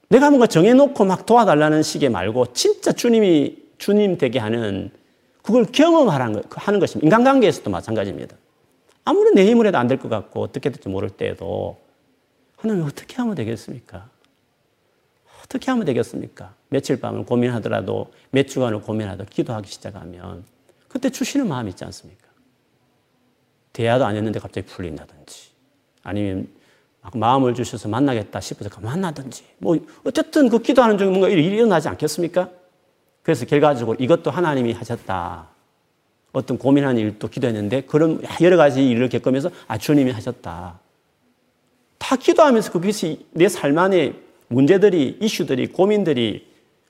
내가 0.09 0.31
뭔가 0.31 0.47
정해놓고 0.47 1.05
막 1.05 1.27
도와달라는 1.27 1.83
식의 1.83 2.09
말고, 2.09 2.53
진짜 2.55 2.93
주님이 2.93 3.57
주님 3.79 4.17
되게 4.17 4.39
하는, 4.39 4.91
그걸 5.43 5.67
경험하는 5.67 6.43
하는 6.49 6.81
것입니다. 6.81 7.05
인간관계에서도 7.05 7.69
마찬가지입니다. 7.71 8.37
아무리 9.05 9.35
내 9.35 9.45
힘을 9.45 9.67
해도 9.67 9.77
안 9.77 9.89
될 9.89 9.99
것 9.99 10.09
같고, 10.09 10.41
어떻게 10.41 10.71
될지 10.71 10.89
모를 10.89 11.11
때에도, 11.11 11.77
하나님 12.57 12.85
어떻게 12.85 13.17
하면 13.17 13.35
되겠습니까? 13.35 14.09
어떻게 15.53 15.71
하면 15.71 15.85
되겠습니까? 15.85 16.55
며칠 16.71 16.99
밤을 16.99 17.27
고민하더라도 17.27 18.11
몇 18.31 18.49
주간을 18.49 18.81
고민하도 18.81 19.27
기도하기 19.27 19.71
시작하면 19.71 20.45
그때 20.89 21.11
주시는 21.11 21.47
마음이 21.47 21.71
있지 21.71 21.85
않습니까? 21.85 22.27
대화도 23.75 24.07
안 24.07 24.17
했는데 24.17 24.41
갑자기 24.41 24.67
풀린다든지 24.67 25.51
아니면 26.05 26.49
마음을 27.13 27.53
주셔서 27.53 27.89
만나겠다 27.91 28.41
싶어서 28.41 28.71
만나든지 28.81 29.45
뭐 29.59 29.77
어쨌든 30.05 30.49
그 30.49 30.61
기도하는 30.61 30.97
중에 30.97 31.09
뭔가 31.09 31.29
일이 31.29 31.45
일어나지 31.45 31.89
않겠습니까? 31.89 32.49
그래서 33.23 33.45
결과적으로 33.45 33.97
이것도 34.01 34.31
하나님이 34.31 34.73
하셨다. 34.73 35.49
어떤 36.33 36.57
고민하는 36.57 36.99
일도 36.99 37.29
기도했는데 37.29 37.83
그런 37.83 38.23
여러 38.41 38.57
가지 38.57 38.89
일을 38.89 39.11
겪으면서 39.11 39.51
아 39.69 39.77
주님이 39.77 40.13
하셨다. 40.13 40.81
다 41.99 42.17
기도하면서 42.17 42.73
그것이 42.73 43.27
내 43.33 43.49
삶 43.49 43.77
안에 43.77 44.15
문제들이, 44.53 45.19
이슈들이, 45.21 45.69
고민들이, 45.69 46.47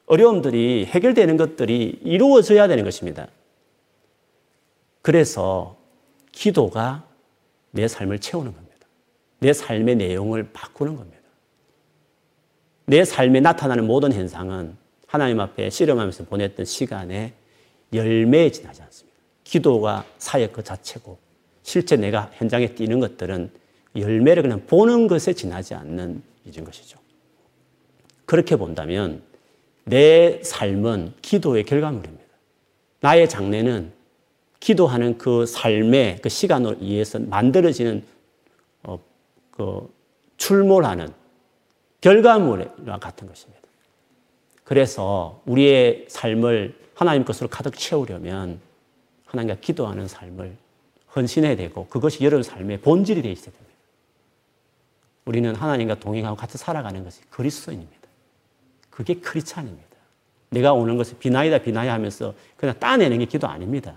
어려움들이 0.06 0.86
해결되는 0.86 1.36
것들이 1.36 2.00
이루어져야 2.04 2.68
되는 2.68 2.84
것입니다. 2.84 3.28
그래서 5.00 5.76
기도가 6.32 7.04
내 7.70 7.88
삶을 7.88 8.18
채우는 8.18 8.52
겁니다. 8.52 8.86
내 9.38 9.52
삶의 9.52 9.96
내용을 9.96 10.50
바꾸는 10.52 10.96
겁니다. 10.96 11.18
내 12.86 13.04
삶에 13.04 13.40
나타나는 13.40 13.86
모든 13.86 14.12
현상은 14.12 14.76
하나님 15.06 15.40
앞에 15.40 15.70
씨름하면서 15.70 16.24
보냈던 16.24 16.66
시간의 16.66 17.32
열매에 17.92 18.50
지나지 18.50 18.82
않습니다. 18.82 19.18
기도가 19.44 20.04
사역 20.18 20.52
그 20.52 20.62
자체고 20.62 21.18
실제 21.62 21.96
내가 21.96 22.30
현장에 22.34 22.74
뛰는 22.74 23.00
것들은 23.00 23.50
열매를 23.96 24.42
그냥 24.42 24.66
보는 24.66 25.06
것에 25.06 25.32
지나지 25.32 25.74
않는 25.74 26.22
일인 26.44 26.64
것이죠. 26.64 27.01
그렇게 28.33 28.57
본다면 28.57 29.22
내 29.85 30.43
삶은 30.43 31.12
기도의 31.20 31.64
결과물입니다. 31.64 32.24
나의 33.01 33.28
장래는 33.28 33.93
기도하는 34.59 35.18
그 35.18 35.45
삶의 35.45 36.20
그 36.22 36.30
시간으로 36.30 36.76
의해서 36.80 37.18
만들어지는 37.18 38.03
어, 38.85 38.99
그 39.51 39.87
출몰하는 40.39 41.12
결과물과 42.01 43.01
같은 43.01 43.28
것입니다. 43.28 43.61
그래서 44.64 45.43
우리의 45.45 46.07
삶을 46.09 46.74
하나님 46.95 47.26
것으로 47.26 47.51
가득 47.51 47.76
채우려면 47.76 48.61
하나님과 49.26 49.61
기도하는 49.61 50.09
삶을 50.09 50.57
헌신해야 51.14 51.57
되고 51.57 51.87
그것이 51.89 52.24
여러분 52.24 52.43
삶의 52.43 52.80
본질이 52.80 53.20
되어 53.20 53.30
있어야 53.30 53.53
됩니다. 53.53 53.78
우리는 55.26 55.55
하나님과 55.55 55.97
동행하고 55.97 56.35
같이 56.35 56.57
살아가는 56.57 57.05
것이 57.05 57.20
그리스도인입니다. 57.28 58.01
그게 58.93 59.14
크리스찬입니다. 59.14 59.88
내가 60.51 60.74
오는 60.74 60.97
것을 60.97 61.16
비나이다 61.18 61.59
비나야 61.59 61.93
하면서 61.95 62.34
그냥 62.57 62.78
따내는 62.78 63.18
게 63.18 63.24
기도 63.24 63.49
아닙니다. 63.49 63.97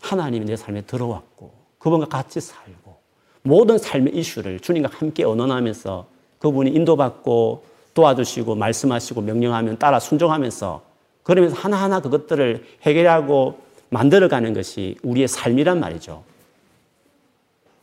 하나님이 0.00 0.44
내 0.44 0.56
삶에 0.56 0.82
들어왔고 0.82 1.54
그분과 1.78 2.06
같이 2.06 2.40
살고 2.40 3.00
모든 3.42 3.78
삶의 3.78 4.14
이슈를 4.14 4.60
주님과 4.60 4.90
함께 4.92 5.24
언언하면서 5.24 6.06
그분이 6.40 6.70
인도받고 6.72 7.64
도와주시고 7.94 8.56
말씀하시고 8.56 9.20
명령하면 9.20 9.78
따라 9.78 10.00
순종하면서 10.00 10.82
그러면서 11.22 11.56
하나하나 11.56 12.00
그것들을 12.00 12.66
해결하고 12.82 13.60
만들어가는 13.90 14.52
것이 14.54 14.96
우리의 15.02 15.28
삶이란 15.28 15.78
말이죠. 15.78 16.24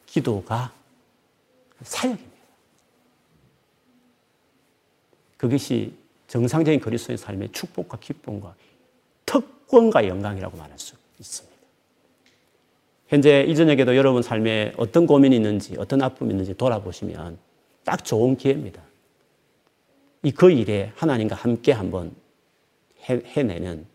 기도가 0.05 0.73
사역입니다. 1.83 2.29
그것이 5.37 5.93
정상적인 6.29 6.79
그리스도의 6.79 7.17
삶의 7.17 7.49
축복과 7.51 7.97
기쁨과 7.99 8.55
특권과 9.25 10.07
영광이라고 10.07 10.57
말할 10.57 10.79
수 10.79 10.95
있습니다. 11.19 11.57
현재 13.07 13.43
이 13.47 13.55
저녁에도 13.55 13.95
여러분 13.95 14.21
삶에 14.21 14.73
어떤 14.77 15.07
고민이 15.07 15.35
있는지, 15.35 15.75
어떤 15.77 16.01
아픔이 16.01 16.29
있는지 16.29 16.55
돌아보시면 16.55 17.37
딱 17.83 18.05
좋은 18.05 18.37
기회입니다. 18.37 18.81
이 20.23 20.31
그 20.31 20.51
일에 20.51 20.91
하나님과 20.95 21.35
함께 21.35 21.71
한번 21.71 22.13
해, 23.09 23.43
내는 23.43 23.85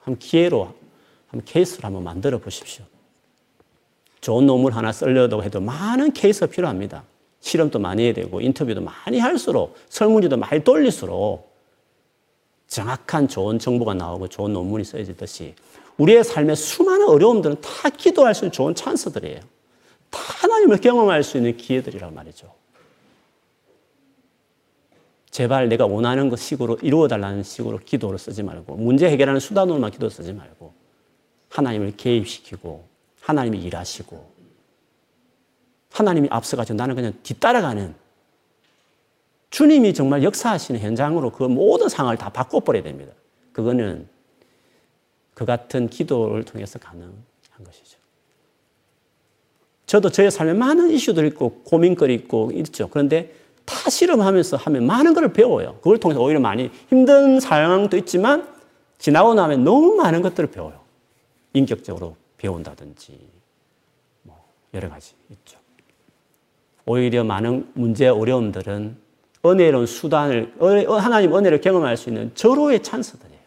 한 0.00 0.16
기회로 0.16 0.72
한 1.26 1.44
케이스를 1.44 1.84
한번 1.84 2.04
만들어 2.04 2.38
보십시오. 2.38 2.84
좋은 4.20 4.46
논문 4.46 4.72
하나 4.72 4.92
쓰려고 4.92 5.42
해도 5.42 5.60
많은 5.60 6.12
케이스가 6.12 6.46
필요합니다. 6.46 7.02
실험도 7.40 7.78
많이 7.78 8.04
해야 8.04 8.12
되고 8.12 8.40
인터뷰도 8.40 8.82
많이 8.82 9.18
할수록 9.18 9.76
설문지도 9.88 10.36
많이 10.36 10.62
돌릴수록 10.62 11.49
정확한 12.70 13.26
좋은 13.26 13.58
정보가 13.58 13.94
나오고 13.94 14.28
좋은 14.28 14.52
논문이 14.52 14.84
써지듯이 14.84 15.54
우리의 15.98 16.24
삶의 16.24 16.56
수많은 16.56 17.08
어려움들은 17.08 17.60
다 17.60 17.90
기도할 17.90 18.34
수 18.34 18.44
있는 18.44 18.52
좋은 18.52 18.74
찬스들이에요. 18.74 19.40
다 20.08 20.20
하나님을 20.20 20.78
경험할 20.78 21.22
수 21.22 21.36
있는 21.36 21.56
기회들이란 21.56 22.14
말이죠. 22.14 22.54
제발 25.30 25.68
내가 25.68 25.86
원하는 25.86 26.28
것 26.28 26.38
식으로 26.38 26.78
이루어달라는 26.80 27.42
식으로 27.42 27.78
기도를 27.84 28.18
쓰지 28.18 28.42
말고 28.42 28.76
문제 28.76 29.08
해결하는 29.08 29.40
수단으로만 29.40 29.90
기도 29.90 30.08
쓰지 30.08 30.32
말고 30.32 30.72
하나님을 31.50 31.96
개입시키고 31.96 32.84
하나님이 33.20 33.58
일하시고 33.58 34.30
하나님이 35.92 36.28
앞서가지고 36.30 36.76
나는 36.76 36.94
그냥 36.94 37.12
뒤따라가는 37.22 37.94
주님이 39.50 39.92
정말 39.94 40.22
역사하시는 40.22 40.80
현장으로 40.80 41.30
그 41.32 41.44
모든 41.44 41.88
상황을 41.88 42.16
다 42.16 42.30
바꿔버려야 42.30 42.82
됩니다. 42.82 43.12
그거는 43.52 44.08
그 45.34 45.44
같은 45.44 45.88
기도를 45.88 46.44
통해서 46.44 46.78
가능한 46.78 47.12
것이죠. 47.64 47.98
저도 49.86 50.10
저의 50.10 50.30
삶에 50.30 50.54
많은 50.54 50.90
이슈들 50.90 51.26
있고 51.28 51.62
고민거리 51.64 52.14
있고 52.14 52.52
있죠. 52.52 52.88
그런데 52.88 53.34
다 53.64 53.90
실험하면서 53.90 54.56
하면 54.56 54.86
많은 54.86 55.14
걸 55.14 55.32
배워요. 55.32 55.76
그걸 55.76 55.98
통해서 55.98 56.20
오히려 56.22 56.38
많이 56.38 56.70
힘든 56.88 57.40
상황도 57.40 57.96
있지만 57.96 58.48
지나고 58.98 59.34
나면 59.34 59.64
너무 59.64 59.96
많은 59.96 60.22
것들을 60.22 60.50
배워요. 60.50 60.80
인격적으로 61.54 62.16
배운다든지 62.36 63.18
뭐 64.22 64.36
여러 64.74 64.88
가지 64.88 65.14
있죠. 65.30 65.58
오히려 66.86 67.24
많은 67.24 67.70
문제 67.74 68.06
어려움들은 68.06 68.96
은혜로운 69.44 69.86
수단을 69.86 70.54
하나님 71.00 71.34
은혜를 71.34 71.60
경험할 71.60 71.96
수 71.96 72.08
있는 72.10 72.30
절호의 72.34 72.82
찬스들이에요. 72.82 73.40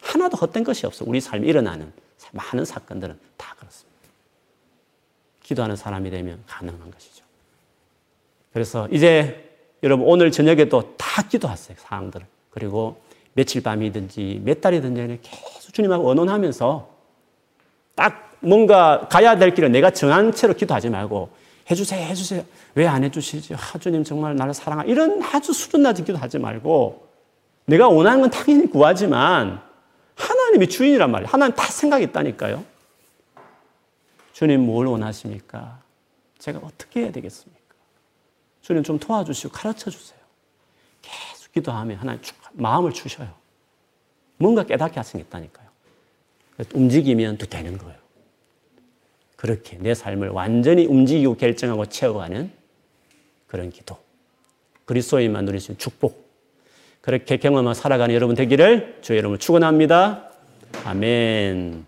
하나도 0.00 0.36
헛된 0.36 0.64
것이 0.64 0.86
없어. 0.86 1.04
우리 1.06 1.20
삶에 1.20 1.46
일어나는 1.46 1.92
많은 2.32 2.64
사건들은 2.64 3.18
다 3.36 3.54
그렇습니다. 3.58 3.94
기도하는 5.42 5.76
사람이 5.76 6.10
되면 6.10 6.42
가능한 6.46 6.90
것이죠. 6.90 7.24
그래서 8.52 8.88
이제 8.90 9.50
여러분 9.82 10.06
오늘 10.06 10.30
저녁에도 10.30 10.94
다 10.96 11.22
기도하세요. 11.22 11.76
상황들을. 11.80 12.26
그리고 12.50 13.00
며칠 13.34 13.62
밤이든지 13.62 14.42
몇 14.44 14.60
달이든지 14.60 15.18
계속 15.22 15.74
주님하고 15.74 16.08
언론하면서 16.08 16.88
딱 17.94 18.36
뭔가 18.40 19.08
가야 19.10 19.36
될 19.38 19.54
길을 19.54 19.72
내가 19.72 19.90
정한 19.90 20.32
채로 20.32 20.54
기도하지 20.54 20.90
말고 20.90 21.30
해주세요, 21.70 22.06
해주세요. 22.08 22.44
왜 22.74 22.86
안 22.86 23.04
해주시지? 23.04 23.54
아, 23.54 23.78
주님 23.78 24.04
정말 24.04 24.36
나를 24.36 24.52
사랑하. 24.54 24.84
이런 24.84 25.22
아주 25.22 25.52
수준 25.52 25.82
낮은 25.82 26.04
기도하지 26.04 26.38
말고 26.38 27.08
내가 27.66 27.88
원하는 27.88 28.20
건 28.20 28.30
당연히 28.30 28.68
구하지만 28.68 29.62
하나님이 30.16 30.68
주인이란 30.68 31.10
말이에요. 31.10 31.28
하나님 31.30 31.54
다 31.56 31.64
생각이 31.64 32.04
있다니까요. 32.04 32.64
주님 34.32 34.60
뭘 34.66 34.86
원하십니까? 34.86 35.80
제가 36.38 36.60
어떻게 36.62 37.00
해야 37.02 37.10
되겠습니까? 37.12 37.62
주님 38.60 38.82
좀 38.82 38.98
도와주시고 38.98 39.52
가르쳐 39.52 39.90
주세요. 39.90 40.18
계속 41.00 41.52
기도하면 41.52 41.96
하나님 41.98 42.20
마음을 42.52 42.92
주셔요. 42.92 43.28
뭔가 44.36 44.64
깨닫게 44.64 44.96
하신 44.98 45.20
게 45.20 45.26
있다니까요. 45.26 45.68
움직이면 46.74 47.38
또 47.38 47.46
되는 47.46 47.78
거예요. 47.78 47.96
그렇게 49.44 49.76
내 49.78 49.92
삶을 49.92 50.30
완전히 50.30 50.86
움직이고 50.86 51.34
결정하고 51.34 51.84
채워가는 51.84 52.50
그런 53.46 53.68
기도. 53.68 53.98
그리스도인만 54.86 55.44
누릴 55.44 55.60
수 55.60 55.70
있는 55.72 55.78
축복. 55.78 56.30
그렇게 57.02 57.36
경험하고 57.36 57.74
살아가는 57.74 58.14
여러분 58.14 58.36
되기를 58.36 59.00
주 59.02 59.18
여러분 59.18 59.38
축원합니다. 59.38 60.30
아멘. 60.86 61.84